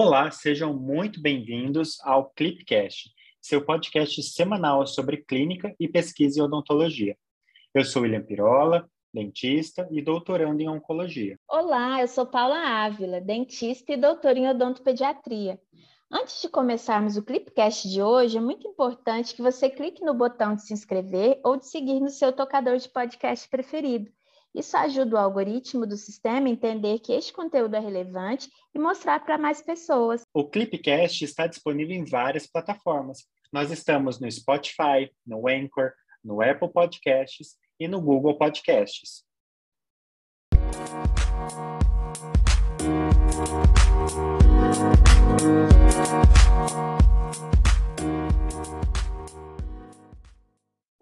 Olá, 0.00 0.30
sejam 0.30 0.72
muito 0.72 1.20
bem-vindos 1.20 1.98
ao 2.04 2.30
Clipcast, 2.30 3.10
seu 3.42 3.64
podcast 3.64 4.22
semanal 4.22 4.86
sobre 4.86 5.16
clínica 5.16 5.74
e 5.76 5.88
pesquisa 5.88 6.38
em 6.38 6.42
odontologia. 6.44 7.18
Eu 7.74 7.84
sou 7.84 8.02
William 8.02 8.22
Pirola, 8.22 8.88
dentista 9.12 9.88
e 9.90 10.00
doutorando 10.00 10.62
em 10.62 10.68
oncologia. 10.68 11.36
Olá, 11.48 12.00
eu 12.00 12.06
sou 12.06 12.24
Paula 12.24 12.60
Ávila, 12.60 13.20
dentista 13.20 13.92
e 13.92 13.96
doutora 13.96 14.38
em 14.38 14.48
odontopediatria. 14.48 15.60
Antes 16.08 16.42
de 16.42 16.48
começarmos 16.48 17.16
o 17.16 17.24
Clipcast 17.24 17.88
de 17.88 18.00
hoje, 18.00 18.38
é 18.38 18.40
muito 18.40 18.68
importante 18.68 19.34
que 19.34 19.42
você 19.42 19.68
clique 19.68 20.04
no 20.04 20.14
botão 20.14 20.54
de 20.54 20.62
se 20.62 20.72
inscrever 20.72 21.40
ou 21.44 21.56
de 21.56 21.66
seguir 21.66 21.98
no 21.98 22.08
seu 22.08 22.32
tocador 22.32 22.76
de 22.76 22.88
podcast 22.88 23.48
preferido. 23.48 24.08
Isso 24.54 24.76
ajuda 24.76 25.16
o 25.16 25.18
algoritmo 25.18 25.86
do 25.86 25.96
sistema 25.96 26.46
a 26.48 26.50
entender 26.50 26.98
que 27.00 27.12
este 27.12 27.32
conteúdo 27.32 27.76
é 27.76 27.78
relevante 27.78 28.50
e 28.74 28.78
mostrar 28.78 29.24
para 29.24 29.38
mais 29.38 29.62
pessoas. 29.62 30.22
O 30.32 30.48
Clipcast 30.48 31.24
está 31.24 31.46
disponível 31.46 31.94
em 31.94 32.04
várias 32.04 32.46
plataformas. 32.46 33.18
Nós 33.52 33.70
estamos 33.70 34.20
no 34.20 34.30
Spotify, 34.30 35.10
no 35.26 35.48
Anchor, 35.48 35.92
no 36.24 36.42
Apple 36.42 36.72
Podcasts 36.72 37.56
e 37.78 37.86
no 37.86 38.00
Google 38.00 38.36
Podcasts. 38.36 39.24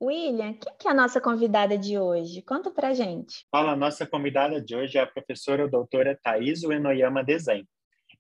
William, 0.01 0.53
quem 0.55 0.73
que 0.79 0.89
é 0.89 0.91
a 0.91 0.95
nossa 0.95 1.21
convidada 1.21 1.79
de 1.79 1.99
hoje? 1.99 2.43
Conta 2.43 2.71
pra 2.71 2.93
gente. 2.93 3.47
Fala, 3.51 3.73
a 3.73 3.77
nossa 3.77 4.07
convidada 4.07 4.61
de 4.61 4.77
hoje 4.77 4.99
é 4.99 5.01
a 5.01 5.07
professora 5.07 5.67
doutora 5.67 6.19
Thais 6.23 6.63
Uenoyama 6.63 7.25
Desenho. 7.25 7.67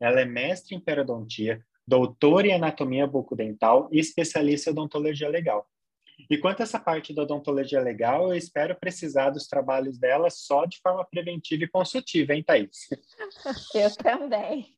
Ela 0.01 0.21
é 0.21 0.25
mestre 0.25 0.75
em 0.75 0.81
periodontia, 0.81 1.61
doutora 1.87 2.47
em 2.47 2.55
anatomia 2.55 3.07
bucodental 3.07 3.89
e 3.93 3.99
especialista 3.99 4.71
em 4.71 4.73
odontologia 4.73 5.29
legal. 5.29 5.67
E 6.31 6.39
quanto 6.39 6.61
a 6.61 6.63
essa 6.63 6.81
parte 6.81 7.15
da 7.15 7.23
odontologia 7.23 7.81
legal, 7.81 8.29
eu 8.29 8.37
espero 8.37 8.75
precisar 8.75 9.31
dos 9.31 9.47
trabalhos 9.47 9.99
dela 9.99 10.31
só 10.31 10.65
de 10.65 10.79
forma 10.81 11.05
preventiva 11.05 11.65
e 11.65 11.69
consultiva, 11.69 12.33
hein, 12.33 12.43
Thaís? 12.43 12.89
Eu 13.75 13.95
também. 13.97 14.76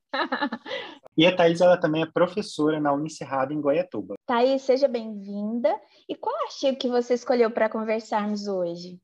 E 1.16 1.26
a 1.26 1.36
Thaís, 1.36 1.60
ela 1.60 1.76
também 1.76 2.02
é 2.02 2.06
professora 2.06 2.80
na 2.80 2.92
Unicerrado 2.92 3.52
em 3.52 3.60
Goiatuba. 3.60 4.14
Thaís, 4.26 4.62
seja 4.62 4.88
bem-vinda. 4.88 5.74
E 6.08 6.14
qual 6.14 6.34
artigo 6.44 6.78
que 6.78 6.88
você 6.88 7.14
escolheu 7.14 7.50
para 7.50 7.68
conversarmos 7.68 8.48
hoje? 8.48 9.00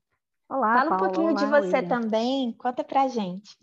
Olá, 0.48 0.74
Fala 0.78 0.84
um 0.86 0.88
Paula. 0.90 1.04
pouquinho 1.04 1.30
Olá, 1.30 1.40
de 1.40 1.46
você 1.46 1.76
William. 1.76 1.88
também, 1.88 2.52
conta 2.52 2.84
para 2.84 3.08
gente. 3.08 3.56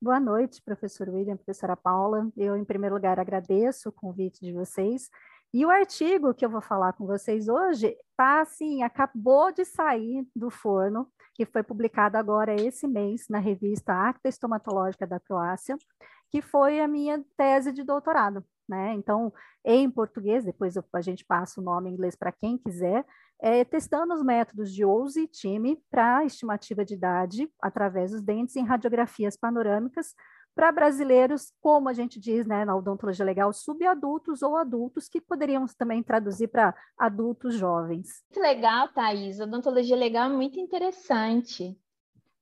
Boa 0.00 0.20
noite, 0.20 0.62
professor 0.62 1.08
William, 1.08 1.36
professora 1.36 1.76
Paula. 1.76 2.28
Eu, 2.36 2.56
em 2.56 2.64
primeiro 2.64 2.94
lugar, 2.94 3.18
agradeço 3.18 3.88
o 3.88 3.92
convite 3.92 4.40
de 4.40 4.52
vocês. 4.52 5.10
E 5.52 5.64
o 5.64 5.70
artigo 5.70 6.34
que 6.34 6.44
eu 6.44 6.50
vou 6.50 6.60
falar 6.60 6.92
com 6.92 7.06
vocês 7.06 7.48
hoje 7.48 7.96
tá 8.16 8.42
assim, 8.42 8.82
acabou 8.82 9.50
de 9.50 9.64
sair 9.64 10.26
do 10.36 10.50
forno, 10.50 11.08
que 11.34 11.46
foi 11.46 11.62
publicado 11.62 12.18
agora 12.18 12.54
esse 12.54 12.86
mês 12.86 13.26
na 13.28 13.38
revista 13.38 13.92
Acta 13.94 14.28
Estomatológica 14.28 15.06
da 15.06 15.18
Croácia, 15.18 15.76
que 16.30 16.42
foi 16.42 16.80
a 16.80 16.88
minha 16.88 17.24
tese 17.36 17.72
de 17.72 17.82
doutorado, 17.82 18.44
né? 18.68 18.92
Então, 18.94 19.32
em 19.64 19.90
português, 19.90 20.44
depois 20.44 20.76
eu, 20.76 20.84
a 20.92 21.00
gente 21.00 21.24
passa 21.24 21.60
o 21.60 21.64
nome 21.64 21.90
em 21.90 21.92
inglês 21.92 22.16
para 22.16 22.32
quem 22.32 22.58
quiser, 22.58 23.04
é, 23.40 23.64
testando 23.64 24.14
os 24.14 24.22
métodos 24.22 24.72
de 24.72 24.84
OUSE 24.84 25.22
e 25.22 25.28
TIME 25.28 25.80
para 25.90 26.24
estimativa 26.24 26.84
de 26.84 26.94
idade 26.94 27.50
através 27.60 28.10
dos 28.10 28.22
dentes 28.22 28.56
em 28.56 28.64
radiografias 28.64 29.36
panorâmicas 29.36 30.14
para 30.58 30.72
brasileiros, 30.72 31.52
como 31.60 31.88
a 31.88 31.92
gente 31.92 32.18
diz 32.18 32.44
né, 32.44 32.64
na 32.64 32.74
odontologia 32.74 33.24
legal, 33.24 33.52
subadultos 33.52 34.42
ou 34.42 34.56
adultos, 34.56 35.08
que 35.08 35.20
poderíamos 35.20 35.72
também 35.72 36.02
traduzir 36.02 36.48
para 36.48 36.74
adultos 36.98 37.54
jovens. 37.54 38.24
Que 38.32 38.40
legal, 38.40 38.88
Thaís. 38.88 39.38
Odontologia 39.38 39.94
legal 39.94 40.28
é 40.28 40.34
muito 40.34 40.58
interessante. 40.58 41.78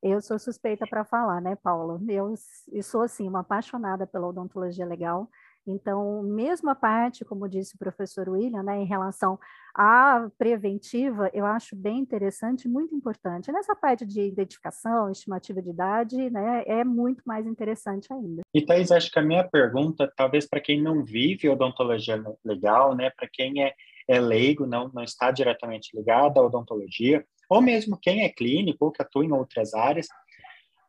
Eu 0.09 0.21
sou 0.21 0.39
suspeita 0.39 0.87
para 0.87 1.05
falar, 1.05 1.41
né, 1.41 1.57
Paula? 1.57 2.01
Eu, 2.09 2.33
eu 2.73 2.83
sou, 2.85 3.03
assim, 3.03 3.27
uma 3.27 3.41
apaixonada 3.41 4.07
pela 4.07 4.29
odontologia 4.29 4.87
legal. 4.87 5.29
Então, 5.67 6.23
mesmo 6.23 6.71
a 6.71 6.77
parte, 6.77 7.25
como 7.25 7.49
disse 7.49 7.75
o 7.75 7.79
professor 7.79 8.29
William, 8.29 8.63
né, 8.63 8.77
em 8.79 8.87
relação 8.87 9.37
à 9.75 10.31
preventiva, 10.39 11.29
eu 11.35 11.45
acho 11.45 11.75
bem 11.75 11.99
interessante, 11.99 12.69
muito 12.69 12.95
importante. 12.95 13.51
Nessa 13.51 13.75
parte 13.75 14.07
de 14.07 14.21
identificação, 14.21 15.11
estimativa 15.11 15.61
de 15.61 15.71
idade, 15.71 16.31
né, 16.31 16.63
é 16.69 16.85
muito 16.85 17.25
mais 17.27 17.45
interessante 17.45 18.13
ainda. 18.13 18.43
E, 18.55 18.65
Thais, 18.65 18.93
acho 18.93 19.11
que 19.11 19.19
a 19.19 19.23
minha 19.23 19.43
pergunta, 19.43 20.09
talvez 20.17 20.47
para 20.49 20.61
quem 20.61 20.81
não 20.81 21.05
vive 21.05 21.49
odontologia 21.49 22.23
legal, 22.45 22.95
né, 22.95 23.11
para 23.11 23.29
quem 23.29 23.65
é, 23.65 23.75
é 24.07 24.21
leigo, 24.21 24.67
não, 24.67 24.89
não 24.95 25.03
está 25.03 25.33
diretamente 25.33 25.97
ligado 25.97 26.39
à 26.39 26.47
odontologia, 26.47 27.27
ou 27.49 27.63
mesmo 27.63 27.99
quem 28.01 28.23
é 28.23 28.29
clínico 28.29 28.85
ou 28.87 28.93
que 28.93 29.03
atua 29.03 29.25
em 29.25 29.33
outras 29.33 29.75
áreas, 29.75 30.07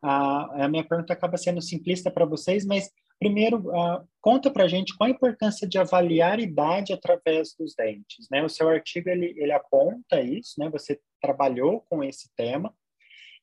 a, 0.02 0.64
a 0.64 0.68
minha 0.68 0.86
pergunta 0.86 1.12
acaba 1.12 1.36
sendo 1.36 1.60
simplista 1.60 2.10
para 2.10 2.24
vocês, 2.24 2.64
mas 2.64 2.90
primeiro, 3.18 3.68
uh, 3.68 4.06
conta 4.20 4.50
para 4.50 4.64
a 4.64 4.68
gente 4.68 4.96
qual 4.96 5.08
a 5.08 5.12
importância 5.12 5.66
de 5.66 5.76
avaliar 5.78 6.38
idade 6.38 6.92
através 6.92 7.54
dos 7.58 7.74
dentes, 7.74 8.28
né? 8.30 8.44
O 8.44 8.48
seu 8.48 8.68
artigo, 8.68 9.08
ele, 9.08 9.34
ele 9.36 9.52
aponta 9.52 10.20
isso, 10.20 10.54
né? 10.58 10.70
Você 10.70 11.00
trabalhou 11.20 11.84
com 11.88 12.02
esse 12.04 12.32
tema, 12.36 12.72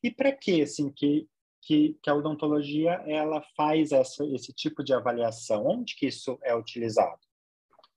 e 0.02 0.10
para 0.10 0.32
que, 0.32 0.62
assim, 0.62 0.90
que, 0.90 1.26
que, 1.62 1.98
que, 2.02 2.10
a 2.10 2.14
odontologia, 2.14 3.02
ela 3.06 3.42
faz 3.56 3.92
essa, 3.92 4.24
esse 4.26 4.52
tipo 4.52 4.82
de 4.82 4.94
avaliação? 4.94 5.66
Onde 5.66 5.94
que 5.96 6.06
isso 6.06 6.38
é 6.42 6.54
utilizado? 6.54 7.25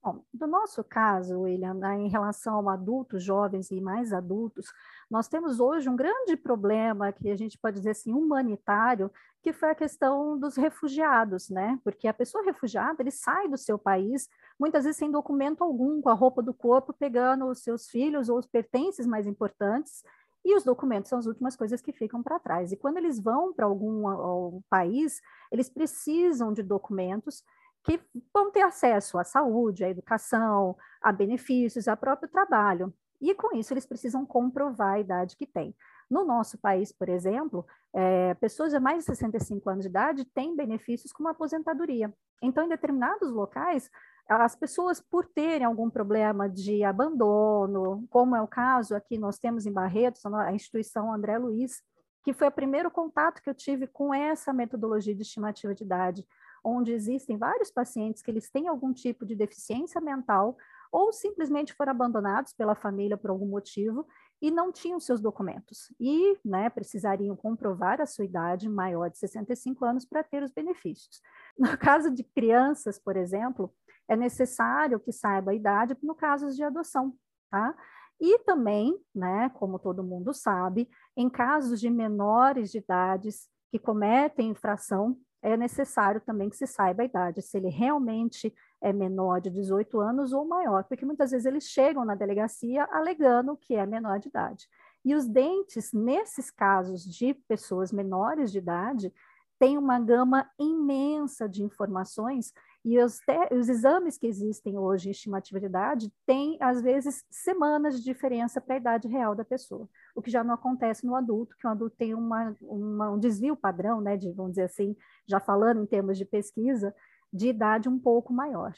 Bom, 0.02 0.24
no 0.34 0.48
nosso 0.48 0.82
caso, 0.82 1.42
William, 1.42 1.74
né, 1.74 1.98
em 1.98 2.08
relação 2.08 2.70
a 2.70 2.74
adultos, 2.74 3.22
jovens 3.22 3.70
e 3.70 3.82
mais 3.82 4.14
adultos, 4.14 4.66
nós 5.12 5.28
temos 5.28 5.60
hoje 5.60 5.90
um 5.90 5.96
grande 5.96 6.38
problema 6.38 7.12
que 7.12 7.30
a 7.30 7.36
gente 7.36 7.58
pode 7.58 7.78
dizer 7.78 7.90
assim 7.90 8.14
humanitário, 8.14 9.12
que 9.44 9.52
foi 9.52 9.72
a 9.72 9.76
questão 9.76 10.40
dos 10.40 10.56
refugiados, 10.56 11.50
né? 11.50 11.78
Porque 11.84 12.08
a 12.08 12.14
pessoa 12.14 12.44
refugiada 12.46 13.02
ele 13.02 13.12
sai 13.12 13.50
do 13.50 13.58
seu 13.58 13.78
país 13.78 14.30
muitas 14.58 14.86
vezes 14.86 14.98
sem 14.98 15.12
documento 15.12 15.64
algum, 15.66 16.02
com 16.02 16.10
a 16.10 16.14
roupa 16.14 16.42
do 16.42 16.54
corpo, 16.54 16.94
pegando 16.94 17.48
os 17.48 17.60
seus 17.62 17.90
filhos 17.90 18.30
ou 18.30 18.38
os 18.38 18.46
pertences 18.46 19.06
mais 19.06 19.28
importantes. 19.28 20.04
E 20.46 20.56
os 20.56 20.64
documentos 20.64 21.10
são 21.10 21.20
as 21.20 21.26
últimas 21.26 21.58
coisas 21.58 21.82
que 21.82 21.92
ficam 21.92 22.24
para 22.24 22.40
trás. 22.40 22.72
E 22.72 22.78
quando 22.78 22.98
eles 22.98 23.20
vão 23.20 23.54
para 23.54 23.66
algum, 23.66 24.08
algum 24.08 24.62
país, 24.70 25.20
eles 25.52 25.70
precisam 25.70 26.54
de 26.54 26.64
documentos 26.64 27.44
que 27.90 28.00
vão 28.32 28.52
ter 28.52 28.62
acesso 28.62 29.18
à 29.18 29.24
saúde, 29.24 29.84
à 29.84 29.90
educação, 29.90 30.78
a 31.02 31.12
benefícios, 31.12 31.88
ao 31.88 31.98
próprio 31.98 32.30
trabalho. 32.30 32.94
E 33.20 33.34
com 33.34 33.56
isso 33.58 33.74
eles 33.74 33.86
precisam 33.86 34.26
comprovar 34.26 34.94
a 34.94 35.00
idade 35.00 35.36
que 35.36 35.48
têm. 35.48 35.76
No 36.10 36.24
nosso 36.24 36.58
país, 36.58 36.92
por 36.92 37.10
exemplo, 37.10 37.66
é, 37.94 38.34
pessoas 38.36 38.72
de 38.72 38.80
mais 38.80 39.00
de 39.00 39.06
65 39.06 39.70
anos 39.70 39.84
de 39.84 39.90
idade 39.90 40.26
têm 40.26 40.56
benefícios 40.56 41.12
como 41.12 41.30
aposentadoria. 41.30 42.14
Então, 42.42 42.64
em 42.64 42.70
determinados 42.70 43.32
locais, 43.32 43.90
as 44.28 44.56
pessoas, 44.56 45.02
por 45.02 45.26
terem 45.26 45.66
algum 45.66 45.90
problema 45.90 46.48
de 46.48 46.84
abandono, 46.84 48.08
como 48.10 48.36
é 48.36 48.42
o 48.42 48.48
caso 48.48 48.96
aqui, 48.96 49.18
nós 49.18 49.40
temos 49.40 49.66
em 49.66 49.74
Barretos, 49.74 50.24
a 50.26 50.54
instituição 50.54 51.12
André 51.12 51.38
Luiz, 51.38 51.82
que 52.24 52.34
foi 52.34 52.48
o 52.48 52.52
primeiro 52.52 52.92
contato 52.92 53.42
que 53.42 53.50
eu 53.50 53.56
tive 53.56 53.88
com 53.88 54.14
essa 54.14 54.54
metodologia 54.54 55.16
de 55.16 55.24
estimativa 55.24 55.74
de 55.74 55.84
idade, 55.84 56.26
onde 56.64 56.92
existem 56.92 57.38
vários 57.38 57.72
pacientes 57.72 58.22
que 58.22 58.32
eles 58.32 58.50
têm 58.50 58.68
algum 58.68 58.94
tipo 58.94 59.26
de 59.26 59.36
deficiência 59.36 60.00
mental 60.02 60.58
ou 60.92 61.12
simplesmente 61.14 61.74
foram 61.74 61.92
abandonados 61.92 62.54
pela 62.54 62.76
família 62.76 63.18
por 63.18 63.30
algum 63.30 63.46
motivo 63.46 64.08
e 64.42 64.50
não 64.50 64.72
tinham 64.72 65.00
seus 65.00 65.22
documentos 65.22 65.94
e 66.00 66.38
né, 66.44 66.70
precisariam 66.70 67.36
comprovar 67.36 68.00
a 68.02 68.06
sua 68.06 68.26
idade 68.26 68.70
maior 68.70 69.10
de 69.10 69.18
65 69.18 69.84
anos 69.86 70.06
para 70.06 70.24
ter 70.24 70.44
os 70.44 70.52
benefícios. 70.52 71.22
No 71.60 71.78
caso 71.78 72.10
de 72.10 72.24
crianças, 72.24 72.98
por 72.98 73.18
exemplo, 73.18 73.74
é 74.08 74.16
necessário 74.16 75.00
que 75.00 75.12
saiba 75.12 75.52
a 75.52 75.54
idade 75.54 75.96
no 76.02 76.16
caso 76.16 76.50
de 76.56 76.64
adoção, 76.64 77.14
tá? 77.52 77.76
E 78.20 78.40
também, 78.40 78.98
né, 79.14 79.50
como 79.50 79.78
todo 79.78 80.04
mundo 80.04 80.34
sabe, 80.34 80.90
em 81.18 81.30
casos 81.30 81.80
de 81.80 81.90
menores 81.90 82.72
de 82.72 82.78
idades 82.78 83.50
que 83.72 83.78
cometem 83.78 84.50
infração, 84.50 85.18
é 85.42 85.56
necessário 85.56 86.22
também 86.22 86.50
que 86.50 86.58
se 86.58 86.68
saiba 86.68 87.02
a 87.02 87.06
idade, 87.06 87.42
se 87.42 87.58
ele 87.58 87.70
realmente 87.70 88.54
é 88.82 88.92
menor 88.92 89.40
de 89.40 89.50
18 89.50 90.00
anos 90.00 90.34
ou 90.34 90.46
maior, 90.46 90.84
porque 90.84 91.06
muitas 91.06 91.32
vezes 91.32 91.46
eles 91.46 91.66
chegam 91.66 92.06
na 92.06 92.16
delegacia 92.16 92.88
alegando 92.92 93.58
que 93.58 93.76
é 93.76 93.86
menor 93.86 94.20
de 94.20 94.30
idade. 94.30 94.68
E 95.04 95.16
os 95.16 95.28
dentes, 95.28 95.94
nesses 95.94 96.52
casos 96.52 97.04
de 97.04 97.34
pessoas 97.34 97.92
menores 97.92 98.52
de 98.52 98.58
idade, 98.58 99.14
têm 99.58 99.78
uma 99.78 100.00
gama 100.00 100.50
imensa 100.58 101.48
de 101.48 101.64
informações 101.64 102.54
e 102.84 102.98
os, 102.98 103.20
os, 103.52 103.68
exames 103.68 104.18
que 104.18 104.26
existem 104.26 104.78
hoje 104.78 105.10
em 105.10 105.12
estimativa 105.12 105.60
de 105.60 105.66
idade 105.66 106.14
têm, 106.26 106.58
às 106.62 106.82
vezes, 106.82 107.26
semanas 107.30 107.98
de 107.98 108.06
diferença 108.06 108.62
para 108.62 108.76
a 108.76 108.78
idade 108.78 109.08
real 109.08 109.36
da 109.36 109.44
pessoa, 109.44 109.90
o 110.16 110.22
que 110.22 110.32
já 110.32 110.44
não 110.44 110.54
acontece 110.54 111.06
no 111.06 111.16
adulto, 111.16 111.58
que 111.58 111.68
o 111.68 111.70
adulto 111.70 111.98
tem 111.98 112.14
uma, 112.14 112.56
uma, 112.62 113.12
um 113.12 113.20
desvio 113.20 113.56
padrão, 113.56 114.00
né, 114.00 114.16
de, 114.16 114.32
vamos 114.32 114.54
dizer 114.54 114.64
assim, 114.64 114.96
já 115.28 115.40
falando 115.40 115.84
em 115.84 115.86
termos 115.86 116.18
de 116.18 116.26
pesquisa, 116.26 116.96
de 117.32 117.50
idade 117.50 117.90
um 117.90 118.00
pouco 118.00 118.32
maior. 118.32 118.74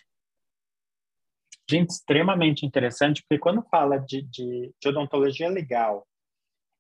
Gente, 1.70 1.92
extremamente 1.92 2.66
interessante, 2.66 3.22
porque 3.22 3.40
quando 3.40 3.62
fala 3.70 3.98
de, 3.98 4.24
de, 4.24 4.74
de 4.80 4.90
odontologia 4.90 5.48
legal 5.48 6.08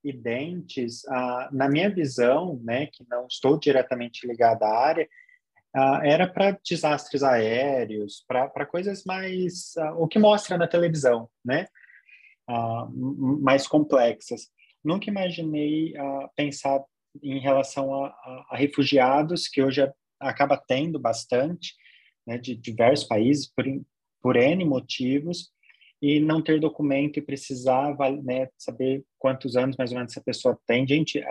e 0.03 0.12
dentes, 0.12 1.06
ah, 1.07 1.50
na 1.51 1.69
minha 1.69 1.89
visão, 1.89 2.59
né, 2.63 2.88
que 2.88 3.06
não 3.07 3.27
estou 3.27 3.59
diretamente 3.59 4.27
ligada 4.27 4.65
à 4.65 4.85
área, 4.85 5.07
ah, 5.73 6.01
era 6.03 6.27
para 6.27 6.59
desastres 6.68 7.23
aéreos, 7.23 8.25
para 8.27 8.65
coisas 8.65 9.06
mais 9.06 9.75
ah, 9.77 9.94
o 9.95 10.07
que 10.07 10.19
mostra 10.19 10.57
na 10.57 10.68
televisão, 10.68 11.29
né, 11.44 11.68
ah, 12.47 12.88
mais 12.94 13.68
complexas. 13.68 14.50
Nunca 14.83 15.09
imaginei 15.09 15.94
pensar 16.35 16.83
em 17.21 17.39
relação 17.39 17.94
a, 18.03 18.07
a, 18.07 18.45
a, 18.51 18.57
refugiados 18.57 19.47
que 19.47 19.62
hoje 19.62 19.88
acaba 20.19 20.57
tendo 20.57 21.00
bastante, 21.00 21.75
né, 22.25 22.38
de 22.38 22.56
diversos 22.56 23.07
países 23.07 23.47
por, 23.47 23.65
por 24.21 24.35
N 24.35 24.65
motivos 24.65 25.51
e 26.01 26.19
não 26.19 26.41
ter 26.41 26.59
documento 26.59 27.17
e 27.17 27.21
precisar 27.21 27.95
né, 28.24 28.50
saber 28.57 29.06
quantos 29.19 29.56
anos 29.56 29.77
mais 29.77 29.91
ou 29.91 29.97
menos 29.97 30.12
essa 30.12 30.24
pessoa 30.24 30.59
tem. 30.65 30.88
Gente, 30.88 31.24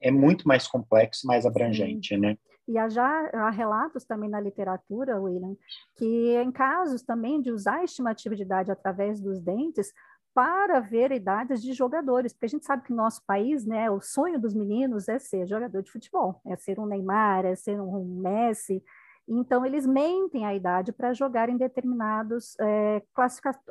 é 0.00 0.10
muito 0.10 0.46
mais 0.46 0.68
complexo, 0.68 1.26
mais 1.26 1.44
abrangente, 1.44 2.16
né? 2.16 2.38
E 2.68 2.78
há 2.78 2.88
já 2.88 3.30
há 3.32 3.50
relatos 3.50 4.04
também 4.04 4.28
na 4.28 4.40
literatura, 4.40 5.20
William, 5.20 5.56
que 5.96 6.36
em 6.36 6.50
casos 6.50 7.02
também 7.02 7.40
de 7.40 7.50
usar 7.50 7.76
a 7.76 7.84
estimativa 7.84 8.34
de 8.34 8.42
idade 8.42 8.70
através 8.70 9.20
dos 9.20 9.40
dentes 9.40 9.92
para 10.34 10.80
ver 10.80 11.12
idades 11.12 11.62
de 11.62 11.72
jogadores, 11.72 12.32
porque 12.32 12.46
a 12.46 12.48
gente 12.48 12.66
sabe 12.66 12.82
que 12.82 12.90
no 12.90 12.98
nosso 12.98 13.24
país, 13.24 13.64
né, 13.64 13.90
o 13.90 14.02
sonho 14.02 14.38
dos 14.38 14.52
meninos 14.52 15.08
é 15.08 15.18
ser 15.18 15.46
jogador 15.46 15.82
de 15.82 15.90
futebol, 15.90 16.40
é 16.46 16.56
ser 16.56 16.78
um 16.78 16.84
Neymar, 16.84 17.46
é 17.46 17.54
ser 17.54 17.80
um 17.80 18.04
Messi, 18.20 18.82
então, 19.28 19.66
eles 19.66 19.84
mentem 19.84 20.44
a 20.46 20.54
idade 20.54 20.92
para 20.92 21.12
jogar 21.12 21.48
em 21.48 21.56
determinados 21.56 22.56
é, 22.60 23.02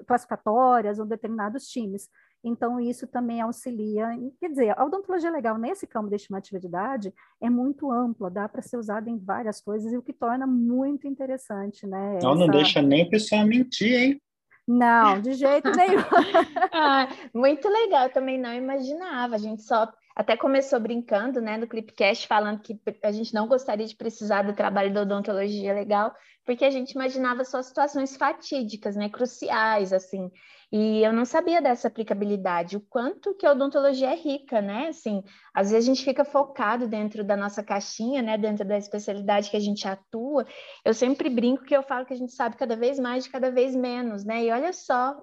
classificatórias 0.05 0.99
ou 0.99 1.05
determinados 1.05 1.67
times. 1.67 2.09
Então, 2.47 2.79
isso 2.79 3.07
também 3.07 3.41
auxilia. 3.41 4.07
Quer 4.39 4.49
dizer, 4.49 4.79
a 4.79 4.85
odontologia 4.85 5.31
legal 5.31 5.57
nesse 5.57 5.87
campo 5.87 6.11
da 6.11 6.15
estimativa 6.15 6.59
de 6.59 6.67
idade 6.67 7.13
é 7.41 7.49
muito 7.49 7.91
ampla, 7.91 8.29
dá 8.29 8.47
para 8.47 8.61
ser 8.61 8.77
usada 8.77 9.09
em 9.09 9.17
várias 9.17 9.59
coisas, 9.59 9.91
e 9.91 9.97
o 9.97 10.01
que 10.03 10.13
torna 10.13 10.45
muito 10.45 11.07
interessante, 11.07 11.87
né? 11.87 12.19
Não, 12.21 12.33
Essa... 12.33 12.39
não 12.39 12.47
deixa 12.47 12.81
nem 12.83 13.01
a 13.01 13.09
pessoa 13.09 13.43
mentir, 13.43 13.93
hein? 13.93 14.21
Não, 14.67 15.19
de 15.21 15.33
jeito 15.33 15.71
nenhum. 15.71 16.01
ah, 16.71 17.07
muito 17.33 17.67
legal, 17.67 18.09
também 18.09 18.39
não 18.39 18.53
imaginava. 18.53 19.35
A 19.35 19.39
gente 19.39 19.63
só 19.63 19.91
até 20.15 20.37
começou 20.37 20.79
brincando, 20.79 21.41
né, 21.41 21.57
no 21.57 21.67
Clipcast, 21.67 22.27
falando 22.27 22.61
que 22.61 22.79
a 23.03 23.11
gente 23.11 23.33
não 23.33 23.47
gostaria 23.47 23.85
de 23.85 23.95
precisar 23.95 24.43
do 24.43 24.53
trabalho 24.53 24.93
da 24.93 25.01
odontologia 25.01 25.73
legal, 25.73 26.15
porque 26.45 26.63
a 26.63 26.69
gente 26.69 26.91
imaginava 26.91 27.43
só 27.43 27.61
situações 27.61 28.15
fatídicas, 28.15 28.95
né, 28.95 29.09
cruciais, 29.09 29.91
assim. 29.91 30.31
E 30.71 31.03
eu 31.03 31.13
não 31.13 31.25
sabia 31.25 31.61
dessa 31.61 31.87
aplicabilidade, 31.87 32.77
o 32.77 32.81
quanto 32.81 33.33
que 33.35 33.45
a 33.45 33.51
odontologia 33.51 34.11
é 34.11 34.15
rica, 34.15 34.61
né? 34.61 34.87
Assim, 34.87 35.23
às 35.53 35.71
vezes 35.71 35.87
a 35.87 35.93
gente 35.93 36.03
fica 36.03 36.25
focado 36.25 36.87
dentro 36.87 37.23
da 37.23 37.37
nossa 37.37 37.63
caixinha, 37.63 38.21
né, 38.21 38.37
dentro 38.37 38.65
da 38.65 38.77
especialidade 38.77 39.49
que 39.49 39.57
a 39.57 39.61
gente 39.61 39.87
atua. 39.87 40.45
Eu 40.83 40.93
sempre 40.93 41.29
brinco 41.29 41.63
que 41.63 41.75
eu 41.75 41.83
falo 41.83 42.05
que 42.05 42.13
a 42.13 42.17
gente 42.17 42.33
sabe 42.33 42.57
cada 42.57 42.75
vez 42.75 42.99
mais 42.99 43.23
de 43.25 43.29
cada 43.29 43.51
vez 43.51 43.75
menos, 43.75 44.23
né? 44.23 44.43
E 44.43 44.51
olha 44.51 44.73
só 44.73 45.17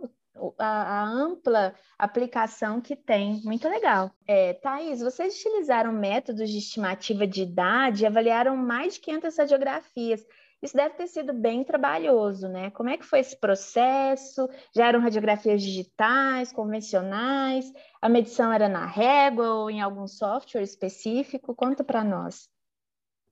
a, 0.59 1.01
a, 1.01 1.05
ampla 1.05 1.75
aplicação 1.99 2.81
que 2.81 2.97
tem. 2.97 3.41
Muito 3.45 3.69
legal. 3.69 4.11
É, 4.27 4.55
Thaís, 4.55 5.01
vocês 5.01 5.39
utilizaram 5.39 5.93
métodos 5.93 6.51
de 6.51 6.59
estimativa 6.59 7.27
de 7.27 7.43
idade 7.43 8.03
e 8.03 8.07
avaliaram 8.07 8.57
mais 8.57 8.95
de 8.95 9.01
500 9.01 9.39
radiografias. 9.39 10.25
Isso 10.63 10.77
deve 10.77 10.95
ter 10.95 11.09
sido 11.09 11.33
bem 11.33 11.65
trabalhoso, 11.65 12.49
né? 12.49 12.71
Como 12.71 12.89
é 12.89 12.97
que 12.97 13.05
foi 13.05 13.19
esse 13.19 13.37
processo? 13.37 14.49
Já 14.75 14.87
eram 14.87 15.01
radiografias 15.01 15.61
digitais, 15.61 16.53
convencionais? 16.53 17.73
A 18.01 18.09
medição 18.09 18.53
era 18.53 18.69
na 18.69 18.87
régua 18.87 19.53
ou 19.55 19.71
em 19.71 19.81
algum 19.81 20.07
software 20.07 20.63
específico? 20.63 21.55
Conta 21.55 21.83
para 21.83 22.05
nós. 22.05 22.49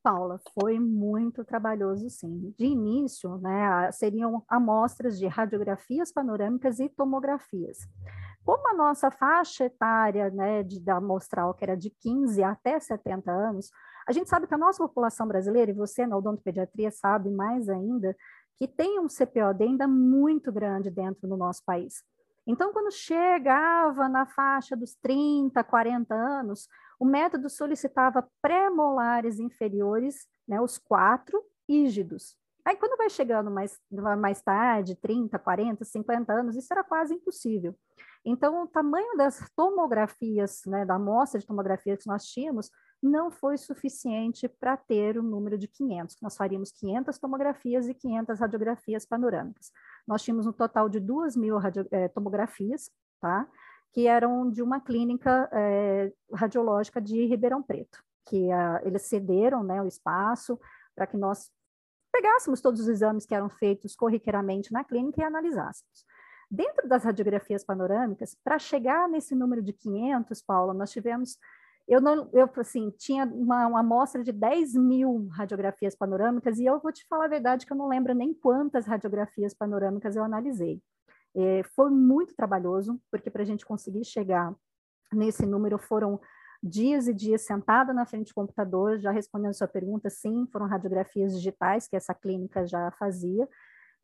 Paula, 0.03 0.41
foi 0.59 0.81
muito 0.81 1.45
trabalhoso, 1.45 2.09
sim. 2.09 2.55
De 2.59 2.65
início, 2.65 3.37
né, 3.39 3.93
seriam 3.93 4.43
amostras 4.49 5.19
de 5.19 5.27
radiografias 5.27 6.11
panorâmicas 6.11 6.81
e 6.81 6.89
tomografias. 6.89 7.79
Como 8.45 8.67
a 8.71 8.75
nossa 8.75 9.11
faixa 9.11 9.67
etária 9.67 10.31
né, 10.31 10.63
de, 10.63 10.81
da 10.81 10.97
amostral, 10.97 11.53
que 11.53 11.63
era 11.63 11.77
de 11.77 11.91
15 11.91 12.43
até 12.43 12.81
70 12.81 13.31
anos, 13.31 13.71
a 14.11 14.13
gente 14.13 14.29
sabe 14.29 14.49
que 14.49 14.55
a 14.55 14.59
nossa 14.59 14.83
população 14.83 15.29
brasileira, 15.29 15.71
e 15.71 15.75
você 15.75 16.05
na 16.05 16.17
odontopediatria 16.17 16.91
sabe 16.91 17.31
mais 17.31 17.69
ainda, 17.69 18.17
que 18.57 18.67
tem 18.67 18.99
um 18.99 19.09
CPOD 19.09 19.63
ainda 19.63 19.87
muito 19.87 20.51
grande 20.51 20.91
dentro 20.91 21.29
do 21.29 21.37
nosso 21.37 21.63
país. 21.65 22.03
Então, 22.45 22.73
quando 22.73 22.91
chegava 22.91 24.09
na 24.09 24.27
faixa 24.27 24.77
dos 24.77 24.97
30, 24.97 25.63
40 25.63 26.13
anos, 26.13 26.67
o 26.99 27.05
método 27.05 27.49
solicitava 27.49 28.29
pré-molares 28.43 29.39
inferiores, 29.39 30.27
né, 30.49 30.61
os 30.61 30.77
quatro 30.77 31.41
rígidos. 31.69 32.37
Aí, 32.65 32.75
quando 32.75 32.99
vai 32.99 33.09
chegando 33.09 33.49
mais, 33.49 33.79
mais 34.19 34.43
tarde, 34.43 34.97
30, 34.97 35.39
40, 35.39 35.85
50 35.85 36.33
anos, 36.33 36.57
isso 36.57 36.73
era 36.73 36.83
quase 36.83 37.15
impossível. 37.15 37.77
Então, 38.25 38.65
o 38.65 38.67
tamanho 38.67 39.17
das 39.17 39.49
tomografias, 39.55 40.63
né, 40.67 40.85
da 40.85 40.97
amostra 40.97 41.39
de 41.39 41.47
tomografia 41.47 41.97
que 41.97 42.09
nós 42.09 42.25
tínhamos, 42.25 42.71
não 43.03 43.31
foi 43.31 43.57
suficiente 43.57 44.47
para 44.47 44.77
ter 44.77 45.17
o 45.17 45.23
número 45.23 45.57
de 45.57 45.67
500. 45.67 46.21
Nós 46.21 46.37
faríamos 46.37 46.71
500 46.73 47.19
tomografias 47.19 47.89
e 47.89 47.95
500 47.95 48.39
radiografias 48.39 49.07
panorâmicas. 49.07 49.73
Nós 50.07 50.23
tínhamos 50.23 50.47
um 50.47 50.53
total 50.53 50.89
de 50.89 51.01
2 51.01 51.37
mil 51.37 51.57
é, 51.91 52.09
tomografias, 52.09 52.91
tá? 53.21 53.49
que 53.93 54.07
eram 54.07 54.51
de 54.51 54.63
uma 54.63 54.81
clínica 54.81 55.49
é, 55.53 56.13
radiológica 56.33 57.01
de 57.01 57.25
Ribeirão 57.27 57.63
Preto, 57.63 58.03
que 58.27 58.51
a, 58.53 58.81
eles 58.85 59.03
cederam 59.03 59.65
né, 59.65 59.83
o 59.83 59.87
espaço 59.87 60.61
para 60.95 61.07
que 61.07 61.17
nós 61.17 61.51
pegássemos 62.13 62.61
todos 62.61 62.81
os 62.81 62.89
exames 62.89 63.25
que 63.25 63.35
eram 63.35 63.49
feitos 63.49 63.97
corriqueiramente 63.97 64.73
na 64.73 64.85
clínica 64.85 65.21
e 65.21 65.25
analisássemos. 65.25 66.05
Dentro 66.51 66.89
das 66.89 67.05
radiografias 67.05 67.65
panorâmicas, 67.65 68.37
para 68.43 68.59
chegar 68.59 69.09
nesse 69.09 69.35
número 69.35 69.63
de 69.63 69.73
500, 69.73 70.43
Paula, 70.43 70.75
nós 70.75 70.91
tivemos 70.91 71.39
eu 71.89 72.01
não, 72.01 72.29
eu 72.33 72.49
assim, 72.57 72.91
tinha 72.97 73.25
uma, 73.25 73.67
uma 73.67 73.81
amostra 73.81 74.23
de 74.23 74.33
10 74.33 74.75
mil 74.75 75.29
radiografias 75.33 75.95
panorâmicas 75.95 76.59
e 76.59 76.65
eu 76.65 76.79
vou 76.81 76.93
te 76.93 77.07
falar 77.09 77.25
a 77.25 77.29
verdade 77.29 77.67
que 77.67 77.73
eu 77.73 77.77
não 77.77 77.89
lembro 77.89 78.15
nem 78.15 78.33
quantas 78.33 78.87
radiografias 78.87 79.55
panorâmicas 79.55 80.15
eu 80.15 80.25
analisei. 80.25 80.81
É, 81.35 81.63
foi 81.75 81.91
muito 81.91 82.35
trabalhoso, 82.35 83.01
porque 83.11 83.31
para 83.31 83.43
a 83.43 83.47
gente 83.47 83.65
conseguir 83.65 84.05
chegar 84.05 84.55
nesse 85.13 85.47
número 85.47 85.79
foram 85.79 86.21
dias 86.63 87.09
e 87.09 87.15
dias 87.15 87.43
sentada 87.43 87.93
na 87.93 88.05
frente 88.05 88.29
do 88.29 88.35
computador, 88.35 88.99
já 88.99 89.11
respondendo 89.11 89.55
sua 89.55 89.69
pergunta, 89.69 90.11
sim, 90.11 90.47
foram 90.53 90.67
radiografias 90.67 91.35
digitais 91.35 91.89
que 91.89 91.97
essa 91.97 92.15
clínica 92.15 92.67
já 92.67 92.91
fazia, 92.93 93.49